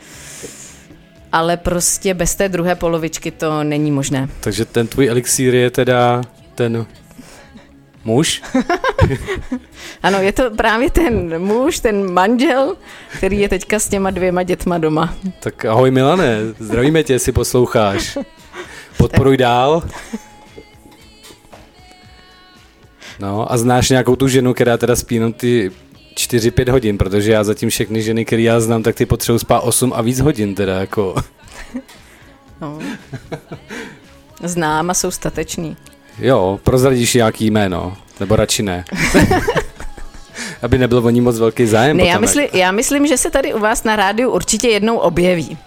ale 1.31 1.57
prostě 1.57 2.13
bez 2.13 2.35
té 2.35 2.49
druhé 2.49 2.75
polovičky 2.75 3.31
to 3.31 3.63
není 3.63 3.91
možné. 3.91 4.29
Takže 4.39 4.65
ten 4.65 4.87
tvůj 4.87 5.07
elixír 5.07 5.55
je 5.55 5.71
teda 5.71 6.21
ten 6.55 6.85
muž? 8.07 8.41
ano, 10.03 10.21
je 10.21 10.31
to 10.31 10.51
právě 10.51 10.91
ten 10.91 11.39
muž, 11.39 11.79
ten 11.79 12.13
manžel, 12.13 12.75
který 13.17 13.39
je 13.39 13.49
teďka 13.49 13.79
s 13.79 13.89
těma 13.89 14.11
dvěma 14.11 14.43
dětma 14.43 14.77
doma. 14.77 15.15
Tak 15.39 15.65
ahoj 15.65 15.91
Milane, 15.91 16.37
zdravíme 16.59 17.03
tě, 17.03 17.13
jestli 17.13 17.31
posloucháš. 17.31 18.17
Podporuj 18.97 19.37
dál. 19.37 19.83
No 23.19 23.51
a 23.51 23.57
znáš 23.57 23.89
nějakou 23.89 24.15
tu 24.15 24.27
ženu, 24.27 24.53
která 24.53 24.77
teda 24.77 24.95
spí 24.95 25.15
jenom 25.15 25.33
ty 25.33 25.71
4-5 26.15 26.71
hodin, 26.71 26.97
protože 26.97 27.31
já 27.31 27.43
zatím 27.43 27.69
všechny 27.69 28.01
ženy, 28.01 28.25
které 28.25 28.41
já 28.41 28.59
znám, 28.59 28.83
tak 28.83 28.95
ty 28.95 29.05
potřebují 29.05 29.39
spát 29.39 29.59
8 29.59 29.93
a 29.95 30.01
víc 30.01 30.19
hodin 30.19 30.55
teda 30.55 30.79
jako. 30.79 31.15
No. 32.61 32.79
Znám 34.43 34.89
a 34.89 34.93
jsou 34.93 35.11
stateční. 35.11 35.77
Jo, 36.19 36.59
prozradíš 36.63 37.13
nějaký 37.13 37.51
jméno, 37.51 37.97
nebo 38.19 38.35
radši 38.35 38.63
ne. 38.63 38.85
Aby 40.61 40.77
nebyl 40.77 40.97
o 40.97 41.09
ní 41.09 41.21
moc 41.21 41.39
velký 41.39 41.65
zájem. 41.65 41.97
Ne, 41.97 42.05
já, 42.05 42.19
mysli, 42.19 42.49
já 42.53 42.71
myslím, 42.71 43.07
že 43.07 43.17
se 43.17 43.29
tady 43.31 43.53
u 43.53 43.59
vás 43.59 43.83
na 43.83 43.95
rádiu 43.95 44.31
určitě 44.31 44.67
jednou 44.67 44.97
objeví. 44.97 45.57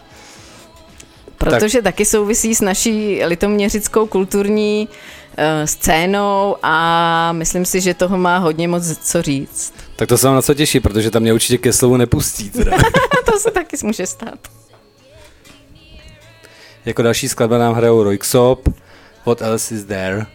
Protože 1.39 1.79
tak. 1.79 1.85
taky 1.85 2.05
souvisí 2.05 2.55
s 2.55 2.61
naší 2.61 3.25
litoměřickou 3.25 4.07
kulturní 4.07 4.89
uh, 4.89 5.45
scénou 5.65 6.57
a 6.63 7.33
myslím 7.33 7.65
si, 7.65 7.81
že 7.81 7.95
toho 7.95 8.19
má 8.19 8.39
hodně 8.39 8.69
moc 8.69 8.99
co 8.99 9.23
říct. 9.23 9.75
Tak 9.97 10.09
to 10.09 10.19
se 10.19 10.27
vám 10.27 10.37
na 10.37 10.43
co 10.43 10.55
těší, 10.55 10.81
protože 10.81 11.11
tam 11.11 11.23
mě 11.23 11.33
určitě 11.33 11.59
ke 11.59 11.73
slovu 11.73 11.97
nepustí. 11.97 12.51
Teda. 12.51 12.73
to 13.33 13.39
se 13.39 13.51
taky 13.51 13.77
může 13.83 14.07
stát. 14.07 14.39
jako 16.85 17.03
další 17.03 17.29
skladba 17.29 17.59
nám 17.59 17.75
hrajou 17.75 18.03
Royksop, 18.03 18.69
What 19.27 19.43
Else 19.43 19.75
Is 19.75 19.85
There. 19.85 20.27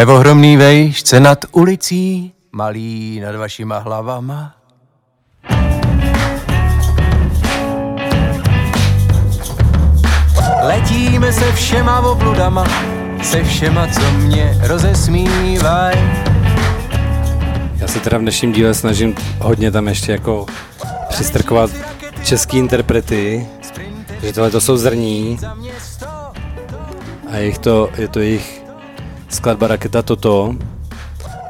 Ve 0.00 0.06
ohromný 0.06 0.56
vejšce 0.56 1.20
nad 1.20 1.44
ulicí, 1.52 2.32
malý 2.52 3.20
nad 3.20 3.36
vašima 3.36 3.78
hlavama. 3.78 4.54
Letíme 10.62 11.32
se 11.32 11.52
všema 11.52 12.00
obludama, 12.00 12.64
se 13.22 13.44
všema, 13.44 13.86
co 13.86 14.12
mě 14.12 14.58
rozesmívaj. 14.62 15.94
Já 17.76 17.88
se 17.88 18.00
teda 18.00 18.18
v 18.18 18.20
dnešním 18.20 18.52
díle 18.52 18.74
snažím 18.74 19.14
hodně 19.38 19.70
tam 19.70 19.88
ještě 19.88 20.12
jako 20.12 20.46
přistrkovat 21.08 21.70
český 22.24 22.58
interprety, 22.58 23.46
že 24.22 24.32
tohle 24.32 24.50
to 24.50 24.60
jsou 24.60 24.76
zrní 24.76 25.38
a 27.32 27.36
jejich 27.36 27.58
to, 27.58 27.90
je 27.96 28.08
to 28.08 28.20
jejich 28.20 28.59
skladba 29.30 29.66
Raketa 29.66 30.02
Toto. 30.02 30.54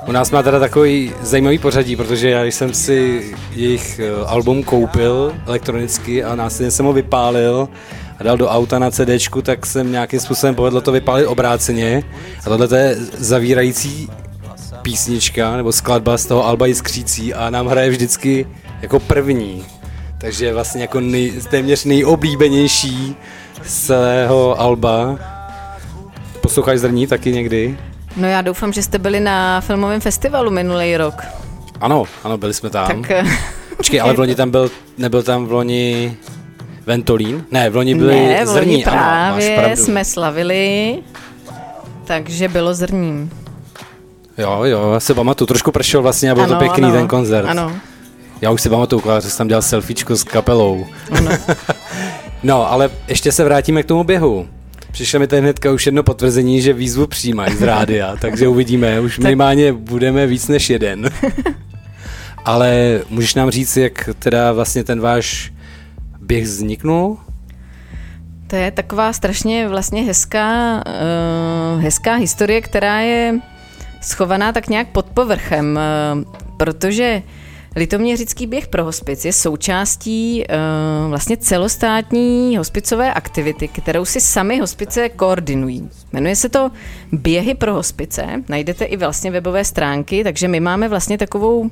U 0.06 0.12
nás 0.12 0.30
má 0.30 0.42
teda 0.42 0.58
takový 0.58 1.12
zajímavý 1.22 1.58
pořadí, 1.58 1.96
protože 1.96 2.30
já 2.30 2.44
jsem 2.44 2.74
si 2.74 3.30
jejich 3.52 3.98
eh, 3.98 4.24
album 4.26 4.62
koupil 4.62 5.32
elektronicky 5.46 6.24
a 6.24 6.34
následně 6.34 6.70
jsem 6.70 6.86
ho 6.86 6.92
vypálil 6.92 7.68
a 8.18 8.22
dal 8.22 8.36
do 8.36 8.48
auta 8.48 8.78
na 8.78 8.90
CDčku, 8.90 9.42
tak 9.42 9.66
jsem 9.66 9.92
nějakým 9.92 10.20
způsobem 10.20 10.54
povedlo 10.54 10.80
to 10.80 10.92
vypálit 10.92 11.26
obráceně 11.26 12.02
a 12.40 12.48
tohle 12.48 12.68
to 12.68 12.74
je 12.74 12.96
zavírající 13.18 14.08
písnička 14.82 15.56
nebo 15.56 15.72
skladba 15.72 16.18
z 16.18 16.26
toho 16.26 16.46
Alba 16.46 16.66
Jiskřící 16.66 17.34
a 17.34 17.50
nám 17.50 17.66
hraje 17.66 17.90
vždycky 17.90 18.46
jako 18.82 19.00
první. 19.00 19.64
Takže 20.18 20.54
vlastně 20.54 20.82
jako 20.82 21.00
nej, 21.00 21.32
téměř 21.50 21.84
nejoblíbenější 21.84 23.16
z 23.62 23.86
celého 23.86 24.60
Alba. 24.60 25.18
Posloucháš 26.50 26.78
zrní 26.78 27.06
taky 27.06 27.32
někdy? 27.32 27.78
No 28.16 28.28
já 28.28 28.42
doufám, 28.42 28.72
že 28.72 28.82
jste 28.82 28.98
byli 28.98 29.20
na 29.20 29.60
filmovém 29.60 30.00
festivalu 30.00 30.50
minulý 30.50 30.96
rok. 30.96 31.22
Ano, 31.80 32.04
ano, 32.24 32.38
byli 32.38 32.54
jsme 32.54 32.70
tam. 32.70 32.86
Tak 32.86 33.10
eh, 33.10 33.24
Počkej, 33.76 34.00
ale 34.00 34.14
v 34.14 34.18
loni 34.18 34.34
tam 34.34 34.50
byl, 34.50 34.70
nebyl 34.98 35.22
tam 35.22 35.46
v 35.46 35.52
loni 35.52 36.16
Ventolín? 36.86 37.44
Ne, 37.50 37.70
v 37.70 37.76
loni 37.76 37.94
byli 37.94 38.14
ne, 38.14 38.44
v 38.44 38.48
loni 38.48 38.60
zrní, 38.60 38.84
ano, 38.84 38.96
máš 38.96 39.04
právě 39.44 39.56
pravdu. 39.56 39.76
jsme 39.84 40.04
slavili, 40.04 40.98
takže 42.04 42.48
bylo 42.48 42.74
zrní. 42.74 43.30
Jo, 44.38 44.60
jo, 44.64 44.92
já 44.92 45.00
si 45.00 45.14
pamatuju, 45.14 45.46
trošku 45.46 45.72
pršel 45.72 46.02
vlastně 46.02 46.30
a 46.30 46.34
byl 46.34 46.44
ano, 46.44 46.52
to 46.54 46.58
pěkný 46.58 46.84
ano, 46.84 46.92
ten 46.92 47.08
koncert. 47.08 47.46
Ano, 47.46 47.72
Já 48.40 48.50
už 48.50 48.60
si 48.62 48.68
pamatuju, 48.68 49.02
že 49.22 49.30
jsi 49.30 49.38
tam 49.38 49.48
dělal 49.48 49.62
selfiečko 49.62 50.16
s 50.16 50.24
kapelou. 50.24 50.86
ano. 51.18 51.30
No, 52.42 52.72
ale 52.72 52.90
ještě 53.08 53.32
se 53.32 53.44
vrátíme 53.44 53.82
k 53.82 53.86
tomu 53.86 54.04
běhu. 54.04 54.48
Přišlo 54.90 55.20
mi 55.20 55.26
tady 55.26 55.42
hnedka 55.42 55.72
už 55.72 55.86
jedno 55.86 56.02
potvrzení, 56.02 56.62
že 56.62 56.72
výzvu 56.72 57.06
přijímají 57.06 57.56
z 57.56 57.62
rádia, 57.62 58.16
takže 58.20 58.48
uvidíme, 58.48 59.00
už 59.00 59.18
minimálně 59.18 59.72
budeme 59.72 60.26
víc 60.26 60.48
než 60.48 60.70
jeden. 60.70 61.10
ale 62.44 63.00
můžeš 63.10 63.34
nám 63.34 63.50
říct, 63.50 63.76
jak 63.76 64.08
teda 64.18 64.52
vlastně 64.52 64.84
ten 64.84 65.00
váš 65.00 65.52
běh 66.20 66.44
vzniknul? 66.44 67.18
To 68.46 68.56
je 68.56 68.70
taková 68.70 69.12
strašně 69.12 69.68
vlastně 69.68 70.02
hezká, 70.02 70.82
uh, 70.86 71.82
hezká 71.82 72.14
historie, 72.14 72.60
která 72.60 73.00
je 73.00 73.40
schovaná 74.02 74.52
tak 74.52 74.68
nějak 74.68 74.88
pod 74.88 75.06
povrchem, 75.06 75.78
uh, 76.16 76.32
protože 76.56 77.22
Litoměřický 77.76 78.46
běh 78.46 78.68
pro 78.68 78.84
hospic 78.84 79.24
je 79.24 79.32
součástí 79.32 80.44
uh, 80.44 81.10
vlastně 81.10 81.36
celostátní 81.36 82.56
hospicové 82.56 83.14
aktivity, 83.14 83.68
kterou 83.68 84.04
si 84.04 84.20
sami 84.20 84.58
hospice 84.58 85.08
koordinují. 85.08 85.90
Jmenuje 86.12 86.36
se 86.36 86.48
to 86.48 86.70
Běhy 87.12 87.54
pro 87.54 87.74
hospice, 87.74 88.26
najdete 88.48 88.84
i 88.84 88.96
vlastně 88.96 89.30
webové 89.30 89.64
stránky, 89.64 90.24
takže 90.24 90.48
my 90.48 90.60
máme 90.60 90.88
vlastně 90.88 91.18
takovou 91.18 91.70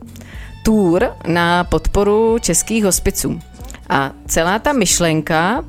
tour 0.65 1.11
na 1.27 1.65
podporu 1.65 2.39
českých 2.41 2.85
hospiců. 2.85 3.41
A 3.89 4.13
celá 4.27 4.59
ta 4.59 4.73
myšlenka 4.73 5.65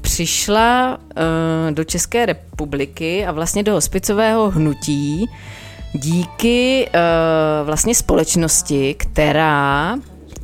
přišla 0.00 0.98
uh, 0.98 1.74
do 1.74 1.84
České 1.84 2.26
republiky 2.26 3.26
a 3.26 3.32
vlastně 3.32 3.62
do 3.62 3.72
hospicového 3.72 4.50
hnutí 4.50 5.26
díky 5.92 6.88
uh, 6.88 7.66
vlastně 7.66 7.94
společnosti, 7.94 8.94
která 8.94 9.96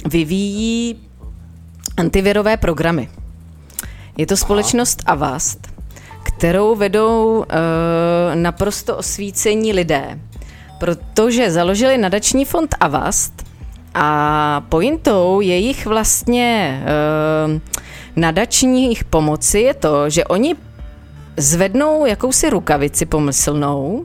vyvíjí 0.08 0.96
antivirové 1.96 2.56
programy. 2.56 3.08
Je 4.16 4.26
to 4.26 4.36
společnost 4.36 5.02
Avast, 5.06 5.68
kterou 6.22 6.76
vedou 6.76 7.38
uh, 7.38 7.44
naprosto 8.34 8.96
osvícení 8.96 9.72
lidé, 9.72 10.18
protože 10.78 11.50
založili 11.50 11.98
nadační 11.98 12.44
fond 12.44 12.74
Avast 12.80 13.46
a 13.94 14.60
pointou 14.68 15.40
jejich 15.40 15.86
vlastně 15.86 16.82
uh, 17.46 17.60
nadačních 18.16 19.04
pomoci 19.04 19.60
je 19.60 19.74
to, 19.74 20.10
že 20.10 20.24
oni 20.24 20.54
zvednou 21.36 22.06
jakousi 22.06 22.50
rukavici 22.50 23.06
pomyslnou 23.06 24.04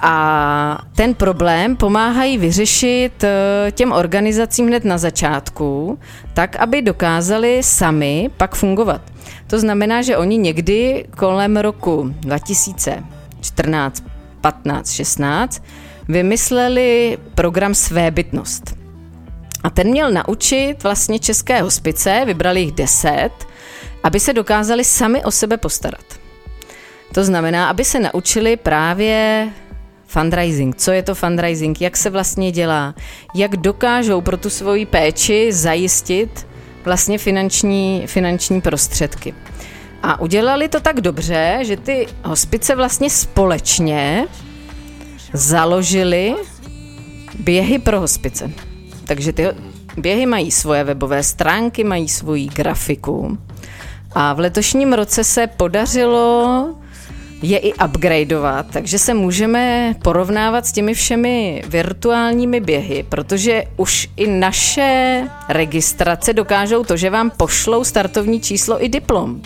a 0.00 0.78
ten 0.96 1.14
problém 1.14 1.76
pomáhají 1.76 2.38
vyřešit 2.38 3.24
eh, 3.24 3.72
těm 3.72 3.92
organizacím 3.92 4.66
hned 4.66 4.84
na 4.84 4.98
začátku, 4.98 5.98
tak, 6.34 6.56
aby 6.56 6.82
dokázali 6.82 7.62
sami 7.62 8.30
pak 8.36 8.54
fungovat. 8.54 9.00
To 9.46 9.58
znamená, 9.58 10.02
že 10.02 10.16
oni 10.16 10.36
někdy 10.38 11.06
kolem 11.16 11.56
roku 11.56 12.14
2014, 12.20 14.04
15, 14.40 14.90
16 14.90 15.62
vymysleli 16.08 17.18
program 17.34 17.74
Svébytnost. 17.74 18.78
A 19.64 19.70
ten 19.70 19.88
měl 19.90 20.10
naučit 20.10 20.82
vlastně 20.82 21.18
české 21.18 21.62
hospice, 21.62 22.22
vybrali 22.26 22.60
jich 22.60 22.72
deset, 22.72 23.30
aby 24.02 24.20
se 24.20 24.32
dokázali 24.32 24.84
sami 24.84 25.24
o 25.24 25.30
sebe 25.30 25.56
postarat. 25.56 26.04
To 27.14 27.24
znamená, 27.24 27.68
aby 27.68 27.84
se 27.84 28.00
naučili 28.00 28.56
právě 28.56 29.48
fundraising. 30.08 30.76
Co 30.76 30.90
je 30.90 31.02
to 31.02 31.14
fundraising? 31.14 31.80
Jak 31.80 31.96
se 31.96 32.10
vlastně 32.10 32.52
dělá? 32.52 32.94
Jak 33.34 33.56
dokážou 33.56 34.20
pro 34.20 34.36
tu 34.36 34.50
svoji 34.50 34.86
péči 34.86 35.52
zajistit 35.52 36.46
vlastně 36.84 37.18
finanční, 37.18 38.02
finanční 38.06 38.60
prostředky? 38.60 39.34
A 40.02 40.20
udělali 40.20 40.68
to 40.68 40.80
tak 40.80 41.00
dobře, 41.00 41.58
že 41.62 41.76
ty 41.76 42.06
hospice 42.24 42.74
vlastně 42.74 43.10
společně 43.10 44.26
založili 45.32 46.34
běhy 47.38 47.78
pro 47.78 48.00
hospice. 48.00 48.50
Takže 49.04 49.32
ty 49.32 49.46
běhy 49.96 50.26
mají 50.26 50.50
svoje 50.50 50.84
webové 50.84 51.22
stránky, 51.22 51.84
mají 51.84 52.08
svoji 52.08 52.46
grafiku. 52.46 53.38
A 54.12 54.32
v 54.32 54.38
letošním 54.38 54.92
roce 54.92 55.24
se 55.24 55.46
podařilo 55.46 56.74
je 57.42 57.58
i 57.58 57.74
upgradeovat, 57.74 58.66
takže 58.70 58.98
se 58.98 59.14
můžeme 59.14 59.94
porovnávat 60.02 60.66
s 60.66 60.72
těmi 60.72 60.94
všemi 60.94 61.62
virtuálními 61.68 62.60
běhy, 62.60 63.04
protože 63.08 63.62
už 63.76 64.08
i 64.16 64.26
naše 64.26 65.22
registrace 65.48 66.32
dokážou 66.32 66.84
to, 66.84 66.96
že 66.96 67.10
vám 67.10 67.30
pošlou 67.30 67.84
startovní 67.84 68.40
číslo 68.40 68.84
i 68.84 68.88
diplom, 68.88 69.40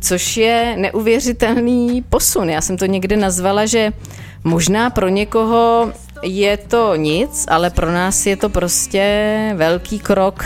což 0.00 0.36
je 0.36 0.74
neuvěřitelný 0.76 2.04
posun. 2.08 2.50
Já 2.50 2.60
jsem 2.60 2.76
to 2.76 2.86
někde 2.86 3.16
nazvala, 3.16 3.66
že 3.66 3.92
možná 4.44 4.90
pro 4.90 5.08
někoho 5.08 5.92
je 6.22 6.56
to 6.56 6.96
nic, 6.96 7.46
ale 7.48 7.70
pro 7.70 7.92
nás 7.92 8.26
je 8.26 8.36
to 8.36 8.48
prostě 8.48 9.52
velký 9.56 9.98
krok 9.98 10.44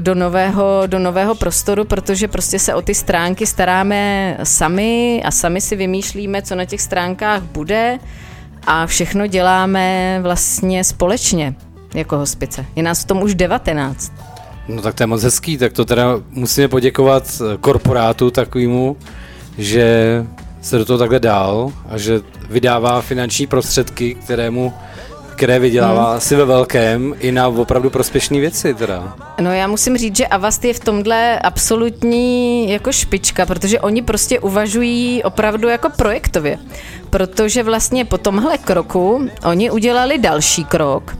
do 0.00 0.14
nového, 0.14 0.82
do 0.86 0.98
nového 0.98 1.34
prostoru, 1.34 1.84
protože 1.84 2.28
prostě 2.28 2.58
se 2.58 2.74
o 2.74 2.82
ty 2.82 2.94
stránky 2.94 3.46
staráme 3.46 4.36
sami 4.42 5.22
a 5.24 5.30
sami 5.30 5.60
si 5.60 5.76
vymýšlíme, 5.76 6.42
co 6.42 6.54
na 6.54 6.64
těch 6.64 6.80
stránkách 6.80 7.42
bude 7.42 7.98
a 8.66 8.86
všechno 8.86 9.26
děláme 9.26 10.18
vlastně 10.22 10.84
společně 10.84 11.54
jako 11.94 12.16
hospice. 12.16 12.66
Je 12.76 12.82
nás 12.82 13.04
v 13.04 13.06
tom 13.06 13.22
už 13.22 13.34
19. 13.34 14.12
No 14.68 14.82
tak 14.82 14.94
to 14.94 15.02
je 15.02 15.06
moc 15.06 15.22
hezký, 15.22 15.58
tak 15.58 15.72
to 15.72 15.84
teda 15.84 16.20
musíme 16.30 16.68
poděkovat 16.68 17.24
eh, 17.40 17.56
korporátu 17.56 18.30
takovému, 18.30 18.96
že 19.58 20.26
se 20.60 20.78
do 20.78 20.84
toho 20.84 20.98
takhle 20.98 21.20
dál 21.20 21.72
a 21.88 21.98
že 21.98 22.20
vydává 22.50 23.00
finanční 23.00 23.46
prostředky, 23.46 24.14
kterému 24.14 24.72
které 25.40 25.58
vydělává 25.58 26.06
hmm. 26.06 26.16
asi 26.16 26.36
ve 26.36 26.44
velkém 26.44 27.14
i 27.18 27.32
na 27.32 27.48
opravdu 27.48 27.90
prospěšné 27.90 28.40
věci 28.40 28.74
teda. 28.74 29.14
No 29.40 29.52
já 29.52 29.66
musím 29.66 29.96
říct, 29.96 30.16
že 30.16 30.26
Avast 30.26 30.64
je 30.64 30.74
v 30.74 30.80
tomhle 30.80 31.38
absolutní 31.38 32.70
jako 32.70 32.92
špička, 32.92 33.46
protože 33.46 33.80
oni 33.80 34.02
prostě 34.02 34.40
uvažují 34.40 35.22
opravdu 35.22 35.68
jako 35.68 35.88
projektově. 35.96 36.58
Protože 37.10 37.62
vlastně 37.62 38.04
po 38.04 38.18
tomhle 38.18 38.58
kroku 38.58 39.28
oni 39.44 39.70
udělali 39.70 40.18
další 40.18 40.64
krok 40.64 41.16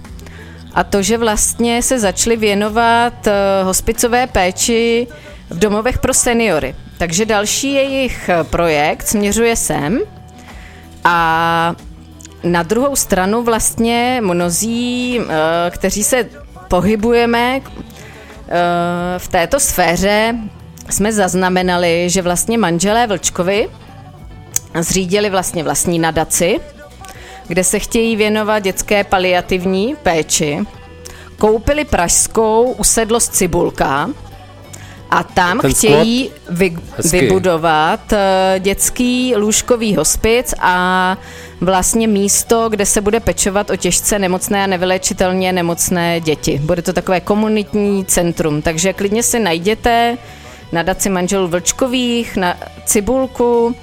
a 0.74 0.84
to, 0.84 1.02
že 1.02 1.18
vlastně 1.18 1.82
se 1.82 1.98
začali 1.98 2.36
věnovat 2.36 3.26
eh, 3.26 3.32
hospicové 3.64 4.26
péči 4.26 5.06
v 5.50 5.58
domovech 5.58 5.98
pro 5.98 6.14
seniory. 6.14 6.74
Takže 6.98 7.24
další 7.24 7.72
jejich 7.72 8.30
projekt 8.50 9.08
směřuje 9.08 9.56
sem 9.56 9.98
a 11.04 11.74
na 12.42 12.62
druhou 12.62 12.96
stranu 12.96 13.42
vlastně 13.42 14.20
mnozí, 14.24 15.20
eh, 15.20 15.70
kteří 15.70 16.04
se 16.04 16.28
pohybujeme 16.68 17.60
eh, 17.60 19.18
v 19.18 19.28
této 19.28 19.60
sféře, 19.60 20.34
jsme 20.90 21.12
zaznamenali, 21.12 22.10
že 22.10 22.22
vlastně 22.22 22.58
manželé 22.58 23.06
Vlčkovi 23.06 23.68
zřídili 24.80 25.30
vlastně 25.30 25.62
vlastní 25.64 25.98
nadaci, 25.98 26.60
kde 27.48 27.64
se 27.64 27.78
chtějí 27.78 28.16
věnovat 28.16 28.58
dětské 28.58 29.04
paliativní 29.04 29.96
péči. 30.02 30.58
Koupili 31.38 31.84
pražskou 31.84 32.74
usedlost 32.78 33.34
Cibulka 33.34 34.10
a 35.10 35.22
tam 35.22 35.58
Ten 35.60 35.74
chtějí 35.74 36.30
vy, 36.50 36.76
Hezky. 36.96 37.20
vybudovat 37.20 38.12
eh, 38.12 38.54
dětský 38.58 39.34
lůžkový 39.36 39.96
hospic 39.96 40.54
a 40.60 41.16
vlastně 41.60 42.08
místo, 42.08 42.68
kde 42.68 42.86
se 42.86 43.00
bude 43.00 43.20
pečovat 43.20 43.70
o 43.70 43.76
těžce 43.76 44.18
nemocné 44.18 44.64
a 44.64 44.66
nevyléčitelně 44.66 45.52
nemocné 45.52 46.20
děti. 46.20 46.60
Bude 46.64 46.82
to 46.82 46.92
takové 46.92 47.20
komunitní 47.20 48.04
centrum, 48.04 48.62
takže 48.62 48.92
klidně 48.92 49.22
si 49.22 49.38
najděte 49.38 50.18
nadaci 50.72 51.10
manželů 51.10 51.48
Vlčkových, 51.48 52.36
na 52.36 52.56
Cibulku 52.84 53.76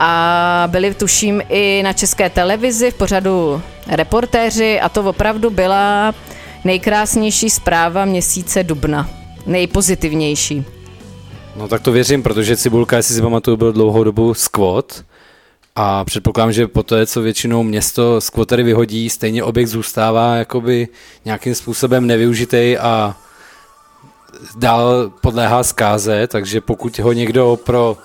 a 0.00 0.64
byli 0.66 0.94
tuším 0.94 1.42
i 1.48 1.80
na 1.84 1.92
české 1.92 2.30
televizi 2.30 2.90
v 2.90 2.94
pořadu 2.94 3.62
reportéři 3.88 4.80
a 4.80 4.88
to 4.88 5.02
opravdu 5.02 5.50
byla 5.50 6.14
nejkrásnější 6.64 7.50
zpráva 7.50 8.04
měsíce 8.04 8.62
dubna. 8.64 9.10
Nejpozitivnější. 9.46 10.64
No 11.56 11.68
tak 11.68 11.82
to 11.82 11.92
věřím, 11.92 12.22
protože 12.22 12.56
Cibulka, 12.56 12.96
jestli 12.96 13.14
si 13.14 13.22
pamatuju, 13.22 13.56
byl 13.56 13.72
dlouhou 13.72 14.04
dobu 14.04 14.34
squat 14.34 15.04
a 15.76 16.04
předpokládám, 16.04 16.52
že 16.52 16.66
po 16.66 16.82
té, 16.82 17.06
co 17.06 17.22
většinou 17.22 17.62
město 17.62 18.20
squatery 18.20 18.62
vyhodí, 18.62 19.10
stejně 19.10 19.44
objekt 19.44 19.68
zůstává 19.68 20.36
jakoby 20.36 20.88
nějakým 21.24 21.54
způsobem 21.54 22.06
nevyužitý 22.06 22.78
a 22.78 23.16
dál 24.56 25.12
podléhá 25.20 25.62
zkáze, 25.62 26.26
takže 26.26 26.60
pokud 26.60 26.98
ho 26.98 27.12
někdo 27.12 27.58
pro 27.64 27.96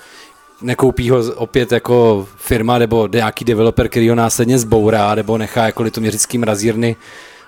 nekoupí 0.61 1.09
ho 1.09 1.33
opět 1.35 1.71
jako 1.71 2.27
firma 2.37 2.77
nebo 2.77 3.07
nějaký 3.13 3.45
developer, 3.45 3.89
který 3.89 4.09
ho 4.09 4.15
následně 4.15 4.59
zbourá 4.59 5.15
nebo 5.15 5.37
nechá 5.37 5.65
jako 5.65 5.83
litoměřický 5.83 6.37
mrazírny 6.37 6.95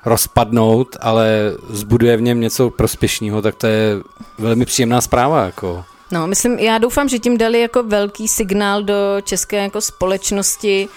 rozpadnout, 0.05 0.97
ale 0.99 1.53
zbuduje 1.69 2.17
v 2.17 2.21
něm 2.21 2.39
něco 2.39 2.69
prospěšného, 2.69 3.41
tak 3.41 3.55
to 3.55 3.67
je 3.67 3.95
velmi 4.39 4.65
příjemná 4.65 5.01
zpráva. 5.01 5.45
Jako. 5.45 5.90
No, 6.11 6.27
myslím, 6.27 6.59
já 6.59 6.77
doufám, 6.77 7.09
že 7.09 7.19
tím 7.19 7.37
dali 7.37 7.61
jako 7.61 7.83
velký 7.83 8.27
signál 8.27 8.83
do 8.83 8.95
české 9.23 9.57
jako 9.57 9.81
společnosti, 9.81 10.87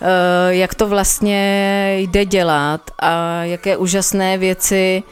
eh, 0.00 0.54
jak 0.54 0.74
to 0.74 0.86
vlastně 0.86 1.96
jde 1.98 2.24
dělat 2.24 2.90
a 2.98 3.44
jaké 3.44 3.76
úžasné 3.76 4.38
věci 4.38 5.02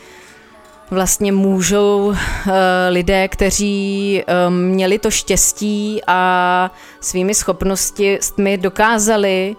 vlastně 0.91 1.33
můžou 1.33 2.15
eh, 2.15 2.53
lidé, 2.91 3.29
kteří 3.29 4.23
eh, 4.27 4.51
měli 4.51 4.99
to 4.99 5.11
štěstí 5.11 6.01
a 6.07 6.71
svými 7.01 7.35
schopnostmi 7.35 8.59
dokázali 8.59 9.57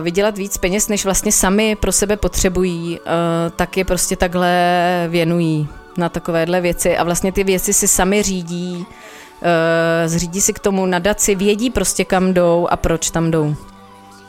vydělat 0.00 0.38
víc 0.38 0.58
peněz, 0.58 0.88
než 0.88 1.04
vlastně 1.04 1.32
sami 1.32 1.76
pro 1.76 1.92
sebe 1.92 2.16
potřebují, 2.16 3.00
tak 3.56 3.76
je 3.76 3.84
prostě 3.84 4.16
takhle 4.16 4.52
věnují 5.08 5.68
na 5.96 6.08
takovéhle 6.08 6.60
věci 6.60 6.96
a 6.96 7.04
vlastně 7.04 7.32
ty 7.32 7.44
věci 7.44 7.72
si 7.72 7.88
sami 7.88 8.22
řídí, 8.22 8.86
eh, 9.42 10.08
zřídí 10.08 10.40
si 10.40 10.52
k 10.52 10.58
tomu 10.58 10.86
nadaci, 10.86 11.34
vědí 11.34 11.70
prostě 11.70 12.04
kam 12.04 12.34
jdou 12.34 12.68
a 12.70 12.76
proč 12.76 13.10
tam 13.10 13.30
jdou. 13.30 13.54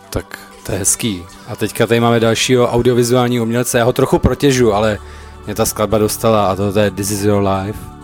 Tak 0.10 0.40
to 0.66 0.72
je 0.72 0.78
hezký. 0.78 1.24
A 1.48 1.56
teďka 1.56 1.88
tady 1.88 2.00
máme 2.00 2.20
dalšího 2.20 2.68
audiovizuálního 2.68 3.44
umělce, 3.44 3.78
já 3.78 3.84
ho 3.84 3.94
trochu 3.94 4.20
protěžu, 4.20 4.74
ale 4.74 4.98
mě 5.46 5.56
ta 5.56 5.66
skladba 5.66 5.98
dostala 5.98 6.48
a 6.48 6.56
to, 6.56 6.74
to 6.74 6.80
je 6.80 6.92
This 6.92 7.12
is 7.12 7.24
your 7.24 7.48
life. 7.48 7.95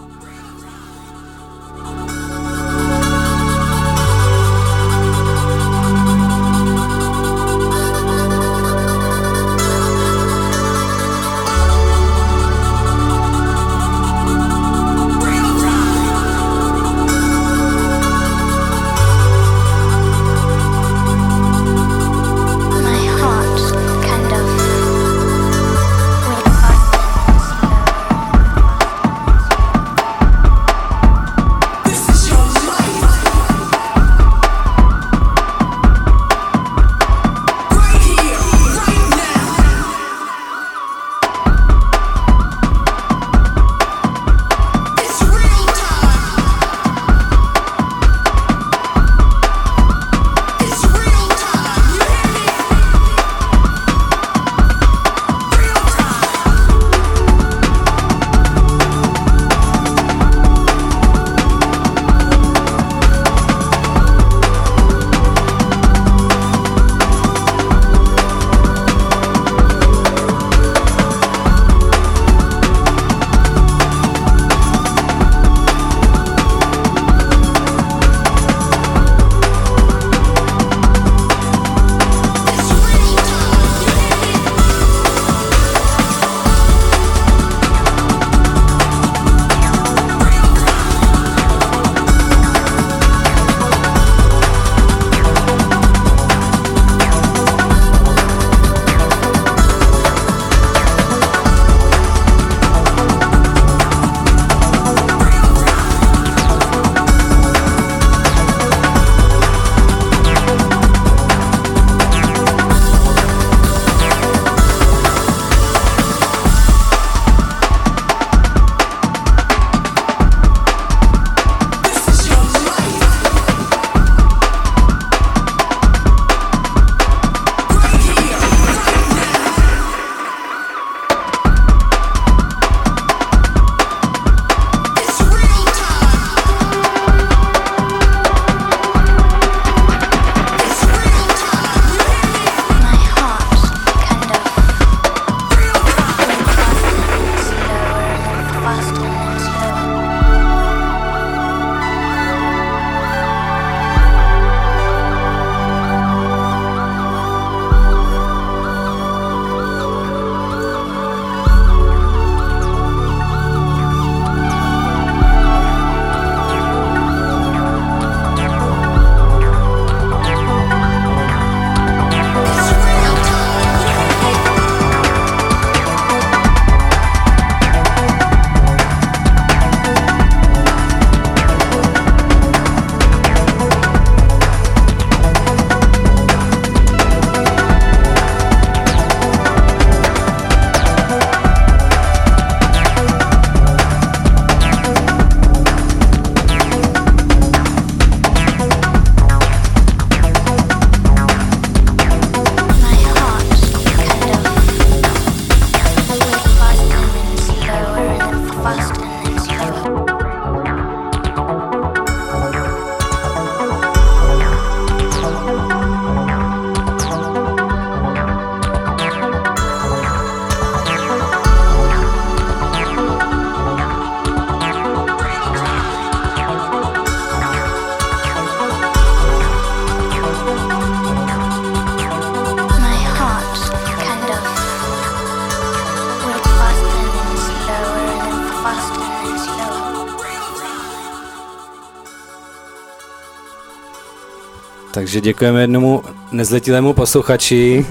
Takže 245.11 245.21
děkujeme 245.21 245.61
jednomu 245.61 246.03
nezletilému 246.31 246.93
posluchači 246.93 247.85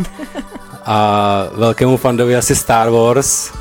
a 0.85 1.45
velkému 1.55 1.97
fandovi 1.97 2.37
asi 2.37 2.57
Star 2.57 2.91
Wars. 2.91 3.53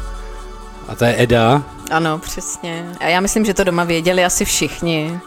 A 0.87 0.95
to 0.95 1.05
je 1.05 1.15
Eda. 1.17 1.63
Ano, 1.91 2.19
přesně. 2.19 2.85
A 2.99 3.07
já 3.07 3.19
myslím, 3.19 3.45
že 3.45 3.53
to 3.53 3.63
doma 3.63 3.83
věděli 3.83 4.25
asi 4.25 4.45
všichni. 4.45 5.19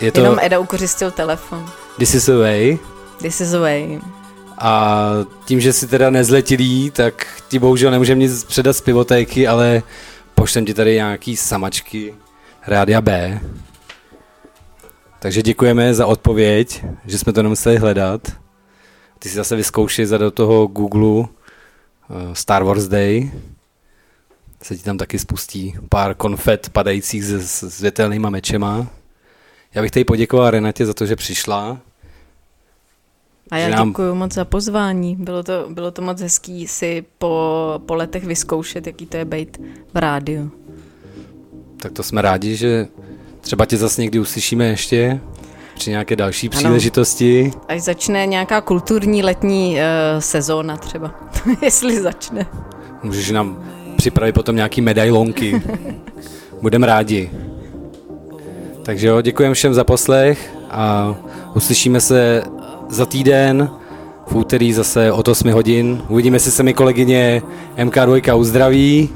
Je 0.00 0.12
To... 0.12 0.20
Jenom 0.20 0.38
Eda 0.42 0.58
ukořistil 0.58 1.10
telefon. 1.10 1.70
This 1.98 2.14
is 2.14 2.26
the 2.26 2.32
way. 2.32 2.78
This 3.18 3.40
is 3.40 3.50
the 3.50 3.58
way. 3.58 4.00
A 4.58 5.10
tím, 5.44 5.60
že 5.60 5.72
jsi 5.72 5.86
teda 5.86 6.10
nezletilý, 6.10 6.90
tak 6.90 7.26
ti 7.48 7.58
bohužel 7.58 7.90
nemůžeme 7.90 8.20
nic 8.20 8.44
předat 8.44 8.76
z 8.76 8.80
pivotéky, 8.80 9.48
ale 9.48 9.82
pošlem 10.34 10.64
ti 10.64 10.74
tady 10.74 10.94
nějaký 10.94 11.36
samačky 11.36 12.14
Rádia 12.66 13.00
B. 13.00 13.40
Takže 15.24 15.42
děkujeme 15.42 15.94
za 15.94 16.06
odpověď, 16.06 16.84
že 17.06 17.18
jsme 17.18 17.32
to 17.32 17.42
nemuseli 17.42 17.76
hledat. 17.76 18.32
Ty 19.18 19.28
si 19.28 19.34
zase 19.34 19.56
vyzkoušej 19.56 20.06
za 20.06 20.18
do 20.18 20.30
toho 20.30 20.66
Google 20.66 21.28
eh, 22.10 22.34
Star 22.34 22.62
Wars 22.64 22.88
Day. 22.88 23.30
Se 24.62 24.76
ti 24.76 24.82
tam 24.82 24.98
taky 24.98 25.18
spustí 25.18 25.74
pár 25.88 26.14
konfet 26.14 26.68
padajících 26.68 27.24
se 27.24 27.70
světelnýma 27.70 28.30
mečema. 28.30 28.86
Já 29.74 29.82
bych 29.82 29.90
tady 29.90 30.04
poděkoval 30.04 30.50
Renatě 30.50 30.86
za 30.86 30.94
to, 30.94 31.06
že 31.06 31.16
přišla. 31.16 31.78
A 33.50 33.56
já 33.56 33.68
nám- 33.68 33.88
děkuji 33.88 34.14
moc 34.14 34.34
za 34.34 34.44
pozvání. 34.44 35.16
Bylo 35.16 35.42
to, 35.42 35.66
bylo 35.70 35.90
to 35.90 36.02
moc 36.02 36.20
hezký 36.20 36.68
si 36.68 37.04
po, 37.18 37.80
po 37.86 37.94
letech 37.94 38.24
vyzkoušet, 38.24 38.86
jaký 38.86 39.06
to 39.06 39.16
je 39.16 39.24
být 39.24 39.60
v 39.94 39.96
rádiu. 39.96 40.50
Tak 41.76 41.92
to 41.92 42.02
jsme 42.02 42.22
rádi, 42.22 42.56
že 42.56 42.88
třeba 43.44 43.66
tě 43.66 43.76
zase 43.76 44.00
někdy 44.02 44.18
uslyšíme 44.18 44.64
ještě 44.64 45.20
při 45.74 45.90
nějaké 45.90 46.16
další 46.16 46.50
Ano. 46.50 46.58
příležitosti. 46.58 47.52
Až 47.68 47.80
začne 47.82 48.26
nějaká 48.26 48.60
kulturní 48.60 49.22
letní 49.22 49.74
uh, 49.76 50.20
sezóna 50.20 50.76
třeba. 50.76 51.14
Jestli 51.62 52.00
začne. 52.02 52.46
Můžeš 53.02 53.30
nám 53.30 53.64
připravit 53.96 54.32
potom 54.32 54.56
nějaký 54.56 54.80
medailonky. 54.80 55.62
Budeme 56.62 56.86
rádi. 56.86 57.30
Takže 58.82 59.06
jo, 59.08 59.20
děkujeme 59.20 59.54
všem 59.54 59.74
za 59.74 59.84
poslech 59.84 60.54
a 60.70 61.14
uslyšíme 61.54 62.00
se 62.00 62.42
za 62.88 63.06
týden 63.06 63.70
v 64.26 64.34
úterý 64.34 64.72
zase 64.72 65.12
od 65.12 65.28
8 65.28 65.52
hodin. 65.52 66.02
Uvidíme, 66.08 66.36
jestli 66.36 66.50
se 66.50 66.62
mi 66.62 66.74
kolegyně 66.74 67.42
MK2 67.76 68.38
uzdraví. 68.38 69.08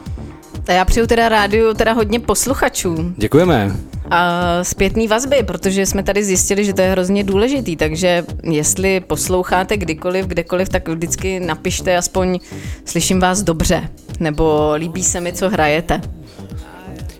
A 0.68 0.72
já 0.72 0.84
přeju 0.84 1.06
teda 1.06 1.28
rádiu 1.28 1.74
teda 1.74 1.92
hodně 1.92 2.20
posluchačů 2.20 3.14
Děkujeme. 3.16 3.76
a 4.10 4.40
zpětný 4.64 5.08
vazby, 5.08 5.42
protože 5.42 5.86
jsme 5.86 6.02
tady 6.02 6.24
zjistili, 6.24 6.64
že 6.64 6.74
to 6.74 6.80
je 6.80 6.90
hrozně 6.90 7.24
důležitý, 7.24 7.76
takže 7.76 8.24
jestli 8.42 9.00
posloucháte 9.00 9.76
kdykoliv, 9.76 10.26
kdekoliv, 10.26 10.68
tak 10.68 10.88
vždycky 10.88 11.40
napište 11.40 11.96
aspoň 11.96 12.38
slyším 12.84 13.20
vás 13.20 13.42
dobře, 13.42 13.88
nebo 14.20 14.72
líbí 14.76 15.04
se 15.04 15.20
mi, 15.20 15.32
co 15.32 15.50
hrajete. 15.50 16.00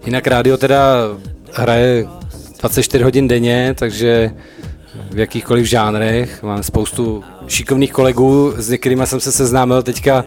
Jinak 0.06 0.26
rádio 0.26 0.56
teda 0.56 0.96
hraje 1.52 2.06
24 2.60 3.04
hodin 3.04 3.28
denně, 3.28 3.74
takže 3.78 4.30
v 5.10 5.18
jakýchkoliv 5.18 5.66
žánrech. 5.66 6.42
Mám 6.42 6.62
spoustu 6.62 7.24
šikovných 7.46 7.92
kolegů, 7.92 8.54
s 8.56 8.68
některými 8.68 9.06
jsem 9.06 9.20
se 9.20 9.32
seznámil 9.32 9.82
teďka 9.82 10.24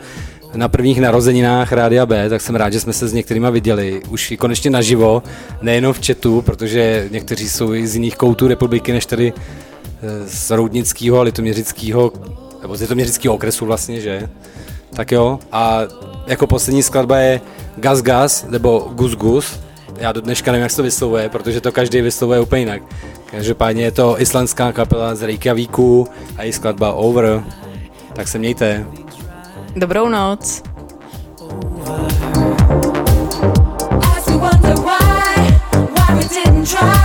na 0.55 0.67
prvních 0.67 1.01
narozeninách 1.01 1.71
Rádia 1.71 2.05
B, 2.05 2.29
tak 2.29 2.41
jsem 2.41 2.55
rád, 2.55 2.73
že 2.73 2.79
jsme 2.79 2.93
se 2.93 3.07
s 3.07 3.13
některými 3.13 3.47
viděli. 3.51 4.01
Už 4.09 4.31
i 4.31 4.37
konečně 4.37 4.71
naživo, 4.71 5.23
nejenom 5.61 5.93
v 5.93 6.07
chatu, 6.07 6.41
protože 6.41 7.07
někteří 7.11 7.49
jsou 7.49 7.73
i 7.73 7.87
z 7.87 7.95
jiných 7.95 8.15
koutů 8.15 8.47
republiky, 8.47 8.91
než 8.91 9.05
tady 9.05 9.33
eh, 9.33 10.27
z 10.27 10.51
Roudnického 10.51 11.19
a 11.19 11.21
Litoměřického, 11.21 12.11
nebo 12.61 12.77
z 12.77 12.81
Litoměřického 12.81 13.35
okresu 13.35 13.65
vlastně, 13.65 14.01
že? 14.01 14.29
Tak 14.93 15.11
jo, 15.11 15.39
a 15.51 15.81
jako 16.27 16.47
poslední 16.47 16.83
skladba 16.83 17.17
je 17.17 17.41
Gas 17.77 18.01
Gas, 18.01 18.45
nebo 18.49 18.91
Gus 18.95 19.15
Gus. 19.15 19.59
Já 19.97 20.11
do 20.11 20.21
dneška 20.21 20.51
nevím, 20.51 20.61
jak 20.63 20.71
se 20.71 20.77
to 20.77 20.83
vyslovuje, 20.83 21.29
protože 21.29 21.61
to 21.61 21.71
každý 21.71 22.01
vyslovuje 22.01 22.39
úplně 22.39 22.61
jinak. 22.61 22.81
Každopádně 23.31 23.83
je 23.83 23.91
to 23.91 24.21
islandská 24.21 24.71
kapela 24.71 25.15
z 25.15 25.21
Reykjavíku 25.21 26.07
a 26.37 26.43
její 26.43 26.53
skladba 26.53 26.93
Over. 26.93 27.43
Tak 28.13 28.27
se 28.27 28.39
mějte. 28.39 28.85
Dobrou 29.75 30.09
noc. 30.09 30.39
Over. 31.39 32.07
As 34.17 34.25
we 34.27 34.35
wonder 34.35 34.75
why, 34.81 35.59
why 35.95 36.15
we 36.17 36.23
didn't 36.27 36.65
try. 36.67 37.00